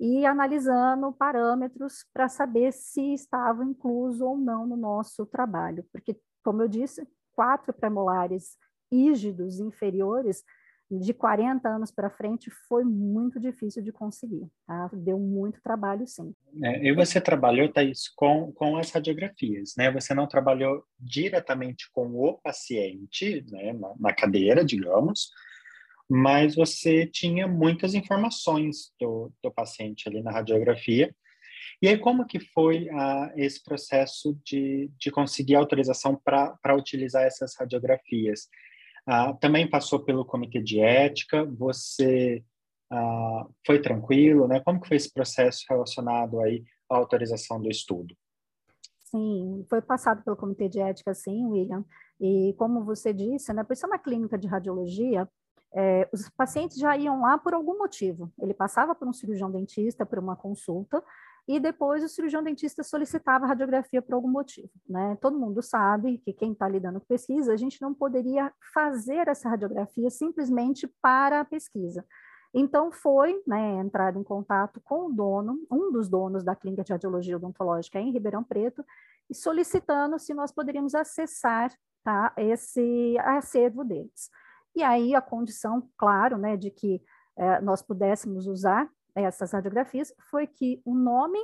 e 0.00 0.26
analisando 0.26 1.12
parâmetros 1.12 2.04
para 2.12 2.28
saber 2.28 2.72
se 2.72 3.14
estava 3.14 3.64
incluso 3.64 4.26
ou 4.26 4.36
não 4.36 4.66
no 4.66 4.76
nosso 4.76 5.24
trabalho, 5.26 5.84
porque, 5.92 6.18
como 6.42 6.62
eu 6.62 6.68
disse, 6.68 7.06
quatro 7.36 7.72
premolares 7.72 8.56
rígidos 8.90 9.60
inferiores, 9.60 10.42
de 10.88 11.12
40 11.12 11.68
anos 11.68 11.90
para 11.90 12.08
frente, 12.08 12.48
foi 12.68 12.84
muito 12.84 13.40
difícil 13.40 13.82
de 13.82 13.90
conseguir. 13.90 14.48
Tá? 14.66 14.88
Deu 14.92 15.18
muito 15.18 15.60
trabalho, 15.60 16.06
sim. 16.06 16.32
É, 16.62 16.86
e 16.86 16.94
você 16.94 17.20
trabalhou, 17.20 17.72
Thaís, 17.72 18.08
com, 18.08 18.52
com 18.52 18.76
as 18.76 18.90
radiografias, 18.92 19.74
né? 19.76 19.90
Você 19.90 20.14
não 20.14 20.28
trabalhou 20.28 20.84
diretamente 20.98 21.90
com 21.92 22.06
o 22.14 22.38
paciente, 22.38 23.44
né, 23.50 23.72
na, 23.72 23.94
na 23.98 24.14
cadeira, 24.14 24.64
digamos, 24.64 25.30
mas 26.08 26.54
você 26.54 27.04
tinha 27.04 27.48
muitas 27.48 27.94
informações 27.94 28.92
do, 29.00 29.32
do 29.42 29.50
paciente 29.50 30.08
ali 30.08 30.22
na 30.22 30.30
radiografia 30.30 31.12
e 31.82 31.88
aí, 31.88 31.98
como 31.98 32.26
que 32.26 32.40
foi 32.40 32.88
ah, 32.90 33.32
esse 33.36 33.62
processo 33.62 34.38
de, 34.44 34.90
de 34.98 35.10
conseguir 35.10 35.54
autorização 35.56 36.16
para 36.16 36.74
utilizar 36.76 37.24
essas 37.24 37.54
radiografias? 37.58 38.48
Ah, 39.06 39.34
também 39.34 39.68
passou 39.68 40.00
pelo 40.00 40.24
comitê 40.24 40.60
de 40.60 40.80
ética, 40.80 41.44
você 41.44 42.42
ah, 42.90 43.46
foi 43.66 43.80
tranquilo, 43.80 44.48
né? 44.48 44.60
Como 44.60 44.80
que 44.80 44.88
foi 44.88 44.96
esse 44.96 45.12
processo 45.12 45.64
relacionado 45.68 46.40
aí 46.40 46.64
à 46.90 46.96
autorização 46.96 47.60
do 47.60 47.68
estudo? 47.68 48.16
Sim, 49.04 49.64
foi 49.68 49.80
passado 49.80 50.24
pelo 50.24 50.36
comitê 50.36 50.68
de 50.68 50.80
ética, 50.80 51.14
sim, 51.14 51.46
William. 51.46 51.84
E 52.20 52.54
como 52.58 52.84
você 52.84 53.12
disse, 53.12 53.52
né, 53.52 53.62
por 53.62 53.76
ser 53.76 53.86
uma 53.86 53.98
clínica 53.98 54.36
de 54.36 54.48
radiologia, 54.48 55.28
é, 55.74 56.08
os 56.12 56.28
pacientes 56.30 56.78
já 56.78 56.96
iam 56.96 57.20
lá 57.20 57.38
por 57.38 57.54
algum 57.54 57.78
motivo. 57.78 58.32
Ele 58.40 58.54
passava 58.54 58.94
por 58.94 59.06
um 59.06 59.12
cirurgião 59.12 59.50
dentista, 59.50 60.06
por 60.06 60.18
uma 60.18 60.34
consulta, 60.34 61.02
e 61.48 61.60
depois 61.60 62.02
o 62.02 62.08
cirurgião 62.08 62.42
dentista 62.42 62.82
solicitava 62.82 63.46
radiografia 63.46 64.02
por 64.02 64.14
algum 64.14 64.28
motivo. 64.28 64.70
Né? 64.88 65.16
Todo 65.20 65.38
mundo 65.38 65.62
sabe 65.62 66.18
que 66.18 66.32
quem 66.32 66.52
está 66.52 66.68
lidando 66.68 67.00
com 67.00 67.06
pesquisa, 67.06 67.52
a 67.52 67.56
gente 67.56 67.80
não 67.80 67.94
poderia 67.94 68.52
fazer 68.74 69.28
essa 69.28 69.48
radiografia 69.48 70.10
simplesmente 70.10 70.88
para 71.00 71.40
a 71.40 71.44
pesquisa. 71.44 72.04
Então, 72.52 72.90
foi 72.90 73.42
né, 73.46 73.74
entrado 73.80 74.18
em 74.18 74.24
contato 74.24 74.80
com 74.82 75.06
o 75.06 75.12
dono, 75.12 75.58
um 75.70 75.92
dos 75.92 76.08
donos 76.08 76.42
da 76.42 76.56
clínica 76.56 76.82
de 76.82 76.92
radiologia 76.92 77.36
odontológica 77.36 78.00
em 78.00 78.10
Ribeirão 78.10 78.42
Preto, 78.42 78.84
e 79.28 79.34
solicitando 79.34 80.18
se 80.18 80.32
nós 80.32 80.50
poderíamos 80.50 80.94
acessar 80.94 81.70
tá, 82.02 82.32
esse 82.36 83.16
acervo 83.18 83.84
deles. 83.84 84.30
E 84.74 84.82
aí 84.82 85.14
a 85.14 85.20
condição, 85.20 85.88
claro, 85.96 86.38
né, 86.38 86.56
de 86.56 86.70
que 86.70 87.02
eh, 87.36 87.60
nós 87.60 87.82
pudéssemos 87.82 88.46
usar 88.46 88.88
essas 89.24 89.52
radiografias 89.52 90.12
foi 90.30 90.46
que 90.46 90.80
o 90.84 90.94
nome 90.94 91.38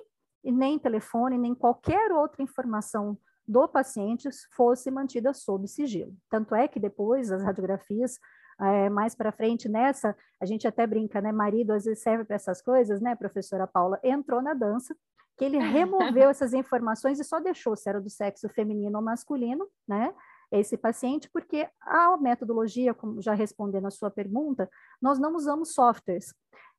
e 0.45 0.50
nem 0.52 0.79
telefone, 0.79 1.38
nem 1.38 1.55
qualquer 1.55 2.12
outra 2.12 2.43
informação 2.43 3.17
do 3.47 3.67
paciente 3.69 4.29
fosse 4.55 4.91
mantida 4.91 5.33
sob 5.33 5.67
sigilo. 5.67 6.14
Tanto 6.29 6.55
é 6.55 6.69
que 6.69 6.81
depois 6.81 7.31
as 7.31 7.43
radiografias 7.43 8.19
é, 8.61 8.88
mais 8.88 9.14
para 9.14 9.33
frente 9.33 9.69
nessa, 9.69 10.17
a 10.41 10.47
gente 10.47 10.67
até 10.67 10.87
brinca, 10.87 11.21
né? 11.21 11.33
Marido 11.33 11.73
às 11.73 11.85
vezes 11.85 12.02
serve 12.02 12.25
para 12.25 12.37
essas 12.37 12.62
coisas, 12.62 13.00
né, 13.00 13.14
professora 13.14 13.67
Paula? 13.67 13.99
Entrou 14.02 14.41
na 14.41 14.55
dança, 14.55 14.95
que 15.37 15.45
ele 15.45 15.59
removeu 15.59 16.31
essas 16.31 16.52
informações 16.52 17.19
e 17.19 17.25
só 17.25 17.41
deixou 17.41 17.76
se 17.76 17.88
era 17.88 18.00
do 18.00 18.11
sexo 18.11 18.49
feminino 18.49 18.99
ou 18.99 19.05
masculino, 19.05 19.67
né? 19.88 20.14
Esse 20.50 20.76
paciente, 20.76 21.31
porque 21.33 21.67
a 21.81 22.17
metodologia, 22.19 22.93
como 22.93 23.23
já 23.23 23.33
respondendo 23.33 23.87
a 23.87 23.91
sua 23.91 24.11
pergunta, 24.11 24.69
nós 25.00 25.19
não 25.19 25.35
usamos 25.35 25.73
softwares. 25.73 26.35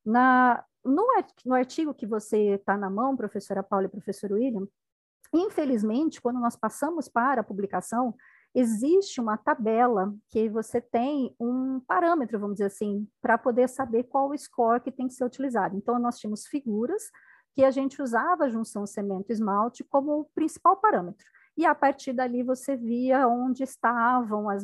Na, 0.05 0.63
no, 0.85 1.53
artigo 1.53 1.93
que 1.93 2.05
você 2.05 2.55
está 2.55 2.77
na 2.77 2.89
mão, 2.89 3.15
professora 3.15 3.63
Paula 3.63 3.85
e 3.85 3.89
professor 3.89 4.31
William, 4.31 4.67
infelizmente, 5.33 6.21
quando 6.21 6.39
nós 6.39 6.55
passamos 6.55 7.07
para 7.07 7.41
a 7.41 7.43
publicação, 7.43 8.15
existe 8.53 9.19
uma 9.19 9.37
tabela 9.37 10.13
que 10.29 10.47
você 10.49 10.79
tem 10.79 11.35
um 11.39 11.79
parâmetro, 11.79 12.39
vamos 12.39 12.55
dizer 12.55 12.65
assim, 12.65 13.07
para 13.21 13.37
poder 13.37 13.67
saber 13.67 14.03
qual 14.03 14.29
o 14.29 14.37
score 14.37 14.81
que 14.81 14.91
tem 14.91 15.07
que 15.07 15.13
ser 15.13 15.25
utilizado. 15.25 15.75
Então, 15.75 15.97
nós 15.97 16.19
tínhamos 16.19 16.45
figuras 16.45 17.09
que 17.53 17.63
a 17.63 17.71
gente 17.71 18.01
usava 18.01 18.45
a 18.45 18.49
junção 18.49 18.85
cemento-esmalte 18.85 19.83
como 19.83 20.19
o 20.19 20.25
principal 20.35 20.77
parâmetro. 20.77 21.25
E 21.55 21.65
a 21.65 21.75
partir 21.75 22.13
dali 22.13 22.41
você 22.41 22.75
via 22.75 23.27
onde 23.27 23.63
estavam 23.63 24.49
as 24.49 24.63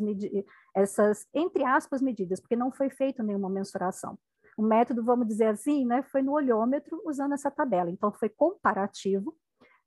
essas, 0.75 1.27
entre 1.33 1.63
aspas, 1.63 2.01
medidas, 2.01 2.39
porque 2.39 2.55
não 2.55 2.71
foi 2.71 2.89
feita 2.89 3.21
nenhuma 3.21 3.49
mensuração. 3.49 4.17
O 4.59 4.61
método, 4.61 5.01
vamos 5.01 5.25
dizer 5.25 5.45
assim, 5.45 5.85
né, 5.85 6.03
foi 6.03 6.21
no 6.21 6.33
olhômetro 6.33 7.01
usando 7.05 7.31
essa 7.31 7.49
tabela. 7.49 7.89
Então, 7.89 8.11
foi 8.11 8.27
comparativo, 8.27 9.33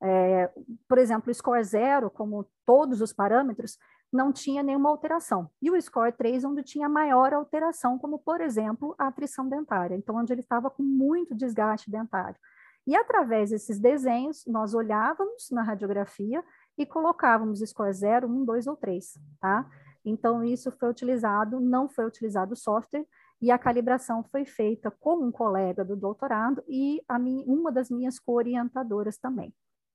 é, 0.03 0.51
por 0.89 0.97
exemplo, 0.97 1.31
o 1.31 1.35
score 1.35 1.63
zero, 1.63 2.11
como 2.11 2.49
todos 2.65 3.03
os 3.03 3.13
parâmetros, 3.13 3.77
não 4.11 4.33
tinha 4.33 4.63
nenhuma 4.63 4.89
alteração. 4.89 5.51
E 5.61 5.71
o 5.71 5.81
score 5.81 6.11
3, 6.13 6.43
onde 6.45 6.63
tinha 6.63 6.89
maior 6.89 7.35
alteração, 7.35 7.99
como, 7.99 8.19
por 8.19 8.41
exemplo, 8.41 8.95
a 8.99 9.09
atrição 9.09 9.47
dentária, 9.47 9.95
então, 9.95 10.17
onde 10.17 10.33
ele 10.33 10.41
estava 10.41 10.71
com 10.71 10.83
muito 10.83 11.35
desgaste 11.35 11.91
dentário. 11.91 12.39
E 12.87 12.97
através 12.97 13.51
desses 13.51 13.79
desenhos, 13.79 14.43
nós 14.47 14.73
olhávamos 14.73 15.51
na 15.51 15.63
radiografia 15.63 16.43
e 16.79 16.87
colocávamos 16.87 17.61
score 17.61 17.93
0, 17.93 18.27
1, 18.27 18.45
2 18.47 18.67
ou 18.69 18.77
3, 18.77 19.19
tá? 19.39 19.69
Então, 20.03 20.43
isso 20.43 20.73
foi 20.73 20.89
utilizado, 20.89 21.61
não 21.61 21.91
foi 21.91 22.07
utilizado 22.07 22.55
o 22.55 22.57
software, 22.57 23.07
e 23.43 23.51
a 23.51 23.59
calibração 23.59 24.23
foi 24.31 24.45
feita 24.45 24.91
com 24.91 25.17
um 25.17 25.33
colega 25.33 25.85
do 25.85 25.97
doutorado 25.97 26.63
e 26.69 27.03
a 27.09 27.19
minha, 27.19 27.45
uma 27.45 27.71
das 27.71 27.91
minhas 27.91 28.19
co-orientadoras 28.19 29.19
também 29.19 29.53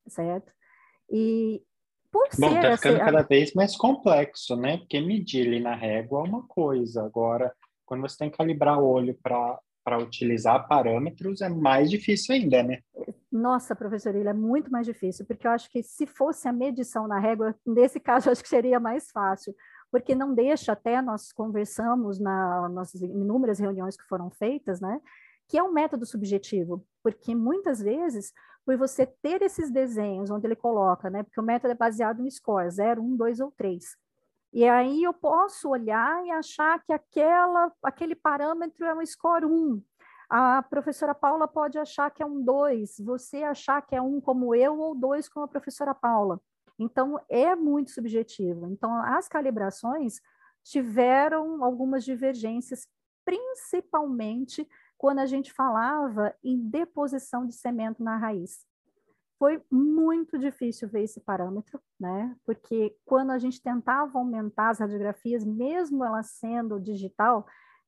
certo? 0.10 0.51
E 1.10 1.62
por 2.12 2.27
Bom, 2.39 2.50
ser... 2.50 2.62
tá 2.62 2.77
ficando 2.77 2.96
assim, 2.96 3.06
cada 3.06 3.22
vez 3.24 3.54
mais 3.54 3.75
complexo, 3.75 4.56
né? 4.56 4.77
Porque 4.77 5.00
medir 5.00 5.48
ali 5.48 5.60
na 5.60 5.75
régua 5.75 6.20
é 6.20 6.24
uma 6.24 6.44
coisa, 6.48 7.04
agora, 7.04 7.54
quando 7.86 8.01
você 8.01 8.18
tem 8.18 8.30
que 8.30 8.38
calibrar 8.38 8.80
o 8.80 8.88
olho 8.88 9.18
para 9.22 9.60
para 9.84 10.00
utilizar 10.00 10.68
parâmetros 10.68 11.39
é 11.39 11.48
mais 11.48 11.89
difícil 11.89 12.36
ainda, 12.36 12.62
né? 12.62 12.80
Nossa, 13.32 13.74
professor, 13.74 14.13
ele 14.13 14.27
é 14.27 14.34
muito 14.34 14.70
mais 14.70 14.86
difícil, 14.86 15.25
porque 15.25 15.48
eu 15.48 15.51
acho 15.51 15.70
que 15.72 15.82
se 15.82 16.06
fosse 16.06 16.46
a 16.46 16.51
medição 16.51 17.08
na 17.08 17.18
régua, 17.18 17.56
nesse 17.66 17.98
caso, 17.98 18.27
eu 18.27 18.34
acho 18.34 18.44
que 18.44 18.50
seria 18.50 18.82
mais 18.82 19.10
fácil, 19.12 19.56
porque 19.91 20.15
não 20.15 20.34
deixa, 20.34 20.74
até 20.74 21.01
nós 21.01 21.32
conversamos 21.32 22.20
na, 22.20 22.70
nas 22.70 22.94
inúmeras 22.96 23.60
reuniões 23.60 23.96
que 23.96 24.03
foram 24.03 24.29
feitas, 24.29 24.82
né, 24.82 25.00
que 25.48 25.58
é 25.58 25.63
um 25.63 25.72
método 25.72 26.06
subjetivo, 26.06 26.86
porque 27.01 27.34
muitas 27.34 27.79
vezes 27.82 28.34
por 28.67 28.75
você 28.75 29.06
ter 29.06 29.41
esses 29.41 29.72
desenhos 29.72 30.29
onde 30.29 30.46
ele 30.46 30.56
coloca, 30.58 31.10
né? 31.10 31.24
Porque 31.24 31.39
o 31.39 31.44
método 31.44 31.72
é 31.72 31.75
baseado 31.75 32.22
em 32.22 32.29
score, 32.29 32.70
0, 32.70 33.01
1, 33.01 33.15
2 33.15 33.39
ou 33.39 33.50
3. 33.51 33.96
E 34.51 34.67
aí 34.67 35.03
eu 35.03 35.13
posso 35.13 35.70
olhar 35.70 36.25
e 36.25 36.32
achar 36.32 36.84
que 36.84 36.91
aquela, 36.91 37.72
aquele 37.82 38.13
parâmetro 38.13 38.86
é 38.86 38.94
um 38.94 39.06
score 39.06 39.46
1. 39.46 39.82
A 40.29 40.62
professora 40.63 41.15
Paula 41.15 41.48
pode 41.48 41.77
achar 41.77 42.12
que 42.12 42.22
é 42.22 42.25
um 42.25 42.44
2, 42.44 43.00
você 43.00 43.44
achar 43.44 43.82
que 43.82 43.96
é 43.96 44.01
um 44.01 44.20
como 44.20 44.53
eu 44.53 44.77
ou 44.77 44.94
dois 44.94 45.29
como 45.29 45.46
a 45.46 45.48
professora 45.48 45.96
Paula. 45.96 46.38
Então, 46.79 47.19
é 47.29 47.55
muito 47.55 47.91
subjetivo. 47.91 48.67
Então, 48.67 48.91
as 49.03 49.27
calibrações 49.27 50.22
tiveram 50.63 51.63
algumas 51.63 52.03
divergências, 52.03 52.88
principalmente 53.25 54.67
quando 54.98 55.19
a 55.19 55.25
gente 55.25 55.53
falava 55.53 56.36
em 56.43 56.57
deposição 56.69 57.46
de 57.46 57.53
cimento 57.53 58.03
na 58.03 58.17
raiz. 58.17 58.65
Foi 59.39 59.63
muito 59.72 60.38
difícil 60.39 60.89
ver 60.89 61.03
esse 61.03 61.22
parâmetro, 61.22 61.79
né? 62.00 62.36
Porque 62.43 62.96
quando 63.05 63.31
a 63.31 63.38
gente 63.38 63.62
tentava 63.62 64.17
aumentar 64.17 64.69
as 64.69 64.79
radiografias, 64.79 65.46
mesmo 65.46 66.03
ela 66.03 66.24
sendo 66.24 66.79
digital, 66.79 67.46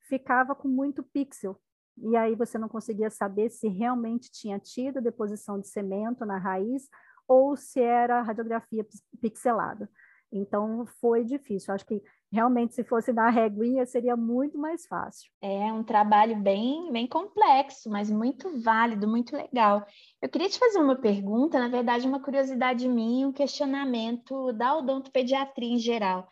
ficava 0.08 0.54
com 0.54 0.68
muito 0.68 1.02
pixel. 1.04 1.60
E 1.98 2.16
aí 2.16 2.36
você 2.36 2.58
não 2.58 2.70
conseguia 2.70 3.10
saber 3.10 3.50
se 3.50 3.68
realmente 3.68 4.32
tinha 4.32 4.60
tido 4.60 5.02
deposição 5.02 5.60
de 5.60 5.68
cimento 5.68 6.26
na 6.26 6.38
raiz 6.38 6.88
ou 7.30 7.56
se 7.56 7.80
era 7.80 8.24
radiografia 8.24 8.84
pixelada. 9.22 9.88
Então 10.32 10.86
foi 11.00 11.24
difícil. 11.24 11.74
Acho 11.74 11.86
que 11.86 12.02
realmente 12.32 12.76
se 12.76 12.84
fosse 12.84 13.14
na 13.14 13.30
reguinha 13.30 13.86
seria 13.86 14.16
muito 14.16 14.58
mais 14.58 14.86
fácil. 14.86 15.32
É 15.42 15.72
um 15.72 15.84
trabalho 15.84 16.36
bem, 16.38 16.92
bem 16.92 17.08
complexo, 17.08 17.90
mas 17.90 18.10
muito 18.10 18.62
válido, 18.62 19.08
muito 19.08 19.36
legal. 19.36 19.86
Eu 20.22 20.30
queria 20.30 20.50
te 20.50 20.60
fazer 20.60 20.80
uma 20.80 20.96
pergunta, 20.96 21.60
na 21.60 21.68
verdade 21.68 22.08
uma 22.08 22.22
curiosidade 22.22 22.88
minha, 22.88 23.28
um 23.28 23.32
questionamento 23.32 24.52
da 24.54 24.76
odontopediatria 24.78 25.74
em 25.74 25.78
geral. 25.78 26.28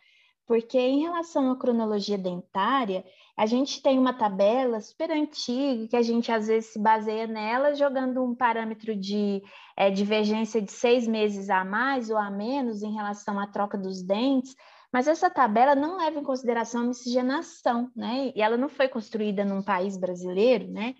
Porque 0.48 0.78
em 0.78 1.02
relação 1.02 1.50
à 1.50 1.56
cronologia 1.58 2.16
dentária, 2.16 3.04
a 3.36 3.44
gente 3.44 3.82
tem 3.82 3.98
uma 3.98 4.14
tabela 4.14 4.80
super 4.80 5.10
antiga 5.10 5.86
que 5.88 5.96
a 5.96 6.00
gente 6.00 6.32
às 6.32 6.46
vezes 6.46 6.72
se 6.72 6.78
baseia 6.78 7.26
nela, 7.26 7.74
jogando 7.74 8.24
um 8.24 8.34
parâmetro 8.34 8.96
de 8.96 9.42
é, 9.76 9.90
divergência 9.90 10.62
de 10.62 10.72
seis 10.72 11.06
meses 11.06 11.50
a 11.50 11.66
mais 11.66 12.08
ou 12.08 12.16
a 12.16 12.30
menos 12.30 12.82
em 12.82 12.94
relação 12.94 13.38
à 13.38 13.46
troca 13.46 13.76
dos 13.76 14.02
dentes, 14.02 14.56
mas 14.90 15.06
essa 15.06 15.28
tabela 15.28 15.74
não 15.74 15.98
leva 15.98 16.18
em 16.18 16.24
consideração 16.24 16.80
a 16.80 16.86
miscigenação, 16.86 17.90
né? 17.94 18.32
E 18.34 18.40
ela 18.40 18.56
não 18.56 18.70
foi 18.70 18.88
construída 18.88 19.44
num 19.44 19.62
país 19.62 19.98
brasileiro, 19.98 20.66
né? 20.66 20.94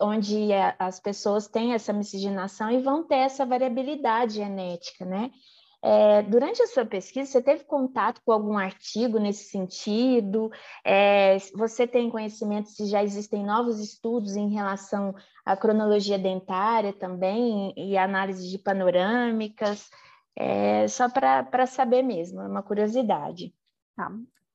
Onde 0.00 0.52
é, 0.52 0.76
as 0.78 1.00
pessoas 1.00 1.48
têm 1.48 1.74
essa 1.74 1.92
miscigenação 1.92 2.70
e 2.70 2.80
vão 2.80 3.04
ter 3.04 3.16
essa 3.16 3.44
variabilidade 3.44 4.34
genética, 4.34 5.04
né? 5.04 5.32
É, 5.84 6.22
durante 6.22 6.62
a 6.62 6.66
sua 6.68 6.86
pesquisa, 6.86 7.28
você 7.28 7.42
teve 7.42 7.64
contato 7.64 8.20
com 8.24 8.30
algum 8.30 8.56
artigo 8.56 9.18
nesse 9.18 9.50
sentido? 9.50 10.48
É, 10.84 11.36
você 11.56 11.88
tem 11.88 12.08
conhecimento 12.08 12.68
se 12.68 12.86
já 12.86 13.02
existem 13.02 13.44
novos 13.44 13.80
estudos 13.80 14.36
em 14.36 14.50
relação 14.50 15.12
à 15.44 15.56
cronologia 15.56 16.16
dentária 16.16 16.92
também 16.92 17.74
e 17.76 17.98
análise 17.98 18.48
de 18.48 18.58
panorâmicas? 18.58 19.90
É, 20.36 20.86
só 20.86 21.08
para 21.10 21.66
saber 21.66 22.02
mesmo, 22.02 22.40
é 22.40 22.46
uma 22.46 22.62
curiosidade. 22.62 23.52
Tá. 23.96 24.10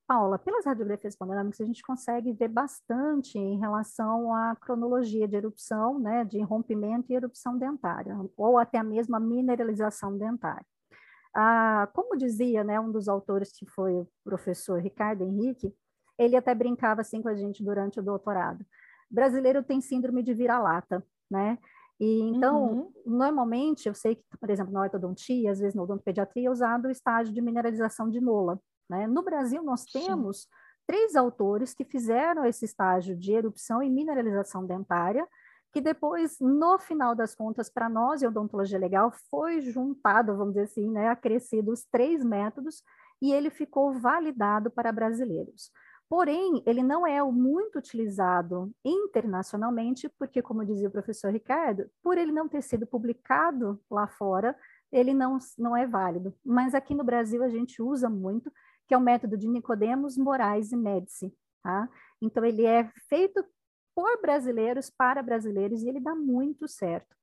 Paula, 0.08 0.40
pelas 0.40 0.66
radiografias 0.66 1.18
panorâmicas, 1.18 1.60
a 1.60 1.66
gente 1.66 1.84
consegue 1.84 2.32
ver 2.32 2.48
bastante 2.48 3.38
em 3.38 3.60
relação 3.60 4.34
à 4.34 4.56
cronologia 4.56 5.28
de 5.28 5.36
erupção, 5.36 6.00
né, 6.00 6.24
de 6.24 6.42
rompimento 6.42 7.12
e 7.12 7.16
erupção 7.16 7.58
dentária, 7.58 8.16
ou 8.38 8.58
até 8.58 8.82
mesmo 8.82 9.18
a 9.18 9.20
mineralização 9.20 10.18
dentária. 10.18 10.66
Ah, 11.40 11.88
como 11.94 12.18
dizia 12.18 12.64
né, 12.64 12.80
um 12.80 12.92
dos 12.92 13.08
autores, 13.08 13.52
que 13.52 13.64
foi 13.68 13.94
o 13.94 14.08
professor 14.24 14.82
Ricardo 14.82 15.24
Henrique, 15.24 15.72
ele 16.18 16.36
até 16.36 16.56
brincava 16.56 17.02
assim 17.02 17.22
com 17.22 17.30
a 17.30 17.36
gente 17.36 17.64
durante 17.64 18.00
o 18.00 18.04
doutorado. 18.04 18.66
Brasileiro 19.08 19.62
tem 19.62 19.80
síndrome 19.80 20.24
de 20.24 20.34
vira-lata, 20.34 21.06
né? 21.30 21.60
E 22.00 22.22
então, 22.22 22.64
uhum. 22.64 22.92
normalmente, 23.06 23.88
eu 23.88 23.94
sei 23.94 24.16
que, 24.16 24.24
por 24.40 24.50
exemplo, 24.50 24.74
na 24.74 24.82
ortodontia, 24.82 25.52
às 25.52 25.60
vezes 25.60 25.76
na 25.76 25.84
odontopediatria, 25.84 26.48
é 26.48 26.52
usado 26.52 26.88
o 26.88 26.92
estágio 26.92 27.32
de 27.32 27.42
mineralização 27.42 28.10
de 28.10 28.20
mola. 28.20 28.60
Né? 28.90 29.06
No 29.06 29.22
Brasil, 29.22 29.62
nós 29.64 29.84
temos 29.86 30.42
Sim. 30.42 30.48
três 30.88 31.16
autores 31.16 31.72
que 31.76 31.86
fizeram 31.86 32.46
esse 32.46 32.66
estágio 32.66 33.16
de 33.16 33.32
erupção 33.32 33.84
e 33.84 33.90
mineralização 33.92 34.66
dentária, 34.66 35.28
que 35.72 35.82
depois, 35.82 36.38
no 36.40 36.80
final 36.80 37.14
das 37.14 37.36
contas, 37.36 37.70
para 37.70 37.90
nós, 37.90 38.22
em 38.22 38.28
odontologia 38.28 38.80
legal, 38.80 39.12
foi 39.30 39.62
juntado, 39.62 40.36
vamos 40.36 40.54
dizer 40.54 40.66
assim, 40.66 40.90
né, 40.90 41.10
acrescido 41.10 41.72
os 41.72 41.86
três 41.86 42.24
métodos, 42.24 42.82
e 43.22 43.34
ele 43.34 43.50
ficou 43.50 43.94
validado 43.94 44.70
para 44.72 44.92
brasileiros. 44.92 45.72
Porém, 46.10 46.64
ele 46.66 46.82
não 46.82 47.06
é 47.06 47.22
muito 47.24 47.80
utilizado 47.80 48.72
internacionalmente, 48.84 50.08
porque, 50.18 50.42
como 50.42 50.66
dizia 50.66 50.88
o 50.88 50.92
professor 50.92 51.32
Ricardo, 51.32 51.90
por 52.02 52.18
ele 52.18 52.32
não 52.32 52.48
ter 52.48 52.62
sido 52.62 52.88
publicado 52.88 53.80
lá 53.92 54.08
fora, 54.08 54.56
ele 54.90 55.14
não, 55.14 55.38
não 55.58 55.76
é 55.76 55.86
válido. 55.86 56.34
Mas 56.46 56.74
aqui 56.74 56.96
no 56.96 57.04
Brasil 57.04 57.44
a 57.44 57.50
gente 57.50 57.82
usa 57.82 58.10
muito, 58.10 58.50
que 58.88 58.94
é 58.94 58.98
o 58.98 59.02
método 59.02 59.36
de 59.36 59.50
Nicodemos, 59.50 60.18
Moraes 60.18 60.72
e 60.72 60.78
Médici. 60.78 61.34
Tá? 61.62 61.90
Então, 62.22 62.46
ele 62.46 62.66
é 62.66 62.90
feito 63.10 63.44
por 63.98 64.22
brasileiros, 64.22 64.92
para 64.92 65.24
brasileiros, 65.24 65.82
e 65.82 65.90
ele 65.90 66.00
dá 66.00 66.14
muito 66.14 66.68
certo. 66.68 67.16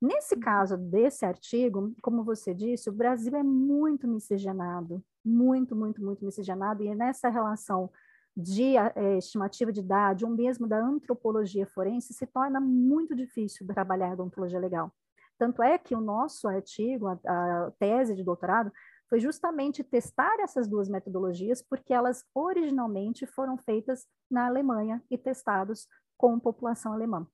Nesse 0.00 0.38
caso 0.38 0.74
desse 0.74 1.22
artigo, 1.26 1.94
como 2.00 2.24
você 2.24 2.54
disse, 2.54 2.88
o 2.88 2.94
Brasil 2.94 3.36
é 3.36 3.42
muito 3.42 4.08
miscigenado, 4.08 5.04
muito, 5.22 5.76
muito, 5.76 6.02
muito 6.02 6.24
miscigenado, 6.24 6.82
e 6.82 6.94
nessa 6.94 7.28
relação 7.28 7.90
de 8.34 8.74
é, 8.74 9.18
estimativa 9.18 9.70
de 9.70 9.80
idade, 9.80 10.24
ou 10.24 10.30
mesmo 10.30 10.66
da 10.66 10.78
antropologia 10.78 11.66
forense, 11.66 12.14
se 12.14 12.26
torna 12.26 12.58
muito 12.58 13.14
difícil 13.14 13.66
trabalhar 13.66 14.08
a 14.08 14.14
odontologia 14.14 14.58
legal. 14.58 14.90
Tanto 15.38 15.62
é 15.62 15.76
que 15.76 15.94
o 15.94 16.00
nosso 16.00 16.48
artigo, 16.48 17.06
a, 17.06 17.18
a 17.26 17.70
tese 17.78 18.14
de 18.14 18.24
doutorado, 18.24 18.72
foi 19.10 19.20
justamente 19.20 19.84
testar 19.84 20.40
essas 20.40 20.66
duas 20.66 20.88
metodologias, 20.88 21.60
porque 21.60 21.92
elas 21.92 22.24
originalmente 22.34 23.26
foram 23.26 23.58
feitas 23.58 24.06
na 24.30 24.46
Alemanha 24.46 25.02
e 25.10 25.18
testados 25.18 25.86
com 26.24 26.40
população 26.40 26.94
alemã. 26.94 27.26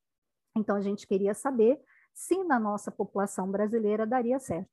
Então, 0.57 0.75
a 0.75 0.81
gente 0.81 1.07
queria 1.07 1.33
saber 1.33 1.81
se 2.13 2.43
na 2.43 2.59
nossa 2.59 2.91
população 2.91 3.49
brasileira 3.49 4.05
daria 4.05 4.41
certo. 4.41 4.69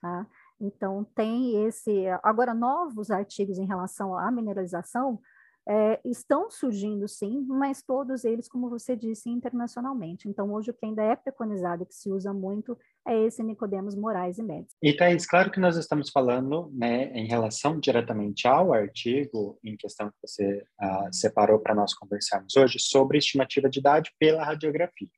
Tá? 0.00 0.24
Então, 0.60 1.02
tem 1.02 1.66
esse. 1.66 2.06
Agora, 2.22 2.54
novos 2.54 3.10
artigos 3.10 3.58
em 3.58 3.66
relação 3.66 4.16
à 4.16 4.30
mineralização 4.30 5.20
é, 5.68 6.00
estão 6.02 6.50
surgindo 6.50 7.06
sim, 7.06 7.44
mas 7.46 7.82
todos 7.82 8.24
eles, 8.24 8.48
como 8.48 8.70
você 8.70 8.96
disse, 8.96 9.28
internacionalmente. 9.28 10.26
Então, 10.26 10.50
hoje 10.50 10.70
o 10.70 10.74
que 10.74 10.86
ainda 10.86 11.02
é 11.02 11.14
preconizado, 11.14 11.84
que 11.84 11.94
se 11.94 12.10
usa 12.10 12.32
muito, 12.32 12.76
é 13.06 13.14
esse 13.26 13.42
Nicodemos 13.42 13.94
Moraes 13.94 14.38
e 14.38 14.42
Médici. 14.42 14.74
E 14.82 14.96
Thaís, 14.96 15.26
claro 15.26 15.50
que 15.50 15.60
nós 15.60 15.76
estamos 15.76 16.08
falando 16.08 16.70
né, 16.72 17.12
em 17.12 17.26
relação 17.26 17.78
diretamente 17.78 18.48
ao 18.48 18.72
artigo 18.72 19.58
em 19.62 19.76
questão 19.76 20.08
que 20.08 20.16
você 20.26 20.64
uh, 20.80 21.12
separou 21.14 21.58
para 21.58 21.74
nós 21.74 21.92
conversarmos 21.92 22.56
hoje, 22.56 22.78
sobre 22.80 23.18
estimativa 23.18 23.68
de 23.68 23.78
idade 23.78 24.10
pela 24.18 24.44
radiografia. 24.44 25.10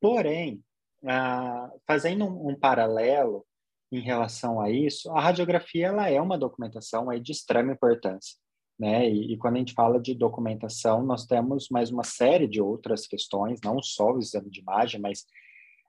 Porém, 0.00 0.62
uh, 1.02 1.80
fazendo 1.84 2.26
um, 2.26 2.50
um 2.50 2.56
paralelo 2.56 3.44
em 3.90 4.00
relação 4.00 4.60
a 4.60 4.70
isso, 4.70 5.10
a 5.10 5.20
radiografia 5.20 5.88
ela 5.88 6.08
é 6.08 6.20
uma 6.20 6.38
documentação 6.38 7.10
aí 7.10 7.18
de 7.18 7.32
extrema 7.32 7.72
importância 7.72 8.36
né? 8.78 9.08
E, 9.08 9.32
e, 9.32 9.36
quando 9.38 9.56
a 9.56 9.58
gente 9.58 9.72
fala 9.72 10.00
de 10.00 10.14
documentação, 10.14 11.02
nós 11.02 11.24
temos 11.24 11.68
mais 11.70 11.90
uma 11.90 12.04
série 12.04 12.46
de 12.46 12.60
outras 12.60 13.06
questões, 13.06 13.60
não 13.64 13.80
só 13.82 14.12
o 14.12 14.18
exame 14.18 14.50
de 14.50 14.60
imagem, 14.60 15.00
mas 15.00 15.24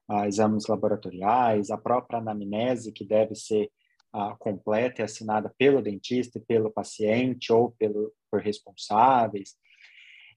ah, 0.09 0.27
exames 0.27 0.67
laboratoriais, 0.67 1.69
a 1.69 1.77
própria 1.77 2.19
anamnese, 2.19 2.93
que 2.93 3.05
deve 3.05 3.35
ser 3.35 3.69
ah, 4.13 4.35
completa 4.39 5.01
e 5.01 5.03
assinada 5.03 5.53
pelo 5.57 5.81
dentista 5.81 6.39
pelo 6.47 6.71
paciente 6.71 7.51
ou 7.51 7.71
pelo, 7.71 8.13
por 8.31 8.41
responsáveis. 8.41 9.55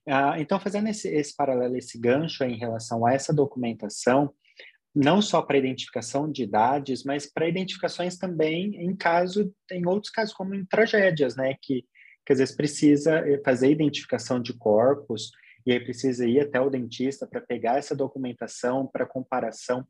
Ah, 0.09 0.41
então, 0.41 0.59
fazendo 0.59 0.89
esse, 0.89 1.09
esse 1.09 1.35
paralelo, 1.37 1.77
esse 1.77 1.99
gancho 1.99 2.43
em 2.43 2.59
relação 2.59 3.07
a 3.07 3.13
essa 3.13 3.33
documentação, 3.33 4.35
não 4.93 5.23
só 5.23 5.41
para 5.41 5.59
identificação 5.59 6.31
de 6.31 6.43
idades, 6.43 7.05
mas 7.05 7.31
para 7.33 7.49
identificações 7.49 8.19
também 8.19 8.75
em 8.75 8.97
caso, 8.97 9.55
em 9.71 9.87
outros 9.87 10.11
casos, 10.11 10.35
como 10.35 10.53
em 10.53 10.65
tragédias, 10.65 11.37
né, 11.37 11.55
que 11.63 11.85
que 12.25 12.33
às 12.33 12.39
vezes 12.39 12.55
precisa 12.55 13.19
eh, 13.19 13.41
fazer 13.45 13.71
identificação 13.71 14.41
de 14.41 14.53
corpos 14.53 15.31
e 15.67 15.73
aí 15.73 15.81
precisa 15.81 16.27
ir 16.27 16.41
até 16.41 16.61
o 16.61 16.71
dentista 16.71 17.27
para 17.27 17.41
pegar 17.41 17.79
essa 17.79 17.95
documentação 17.95 18.87
para 18.87 19.07
comparação. 19.07 19.87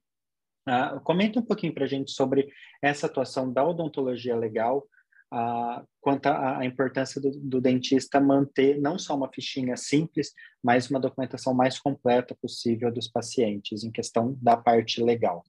Uh, 0.68 1.00
comenta 1.02 1.38
um 1.38 1.44
pouquinho 1.44 1.72
para 1.72 1.84
a 1.84 1.88
gente 1.88 2.10
sobre 2.12 2.52
essa 2.82 3.06
atuação 3.06 3.50
da 3.52 3.64
odontologia 3.64 4.36
legal, 4.36 4.86
uh, 5.32 5.86
quanto 6.00 6.26
à 6.26 6.64
importância 6.64 7.20
do, 7.20 7.30
do, 7.30 7.60
dentista 7.60 8.20
manter 8.20 8.80
não 8.80 8.98
só 8.98 9.16
uma 9.16 9.30
fichinha 9.32 9.76
simples, 9.76 10.32
mas 10.62 10.90
uma 10.90 11.00
documentação 11.00 11.54
mais 11.54 11.78
completa 11.78 12.36
possível 12.40 12.92
dos 12.92 13.08
pacientes 13.08 13.84
em 13.84 13.90
questão 13.90 14.36
da 14.40 14.56
parte 14.56 15.02
legal. 15.02 15.42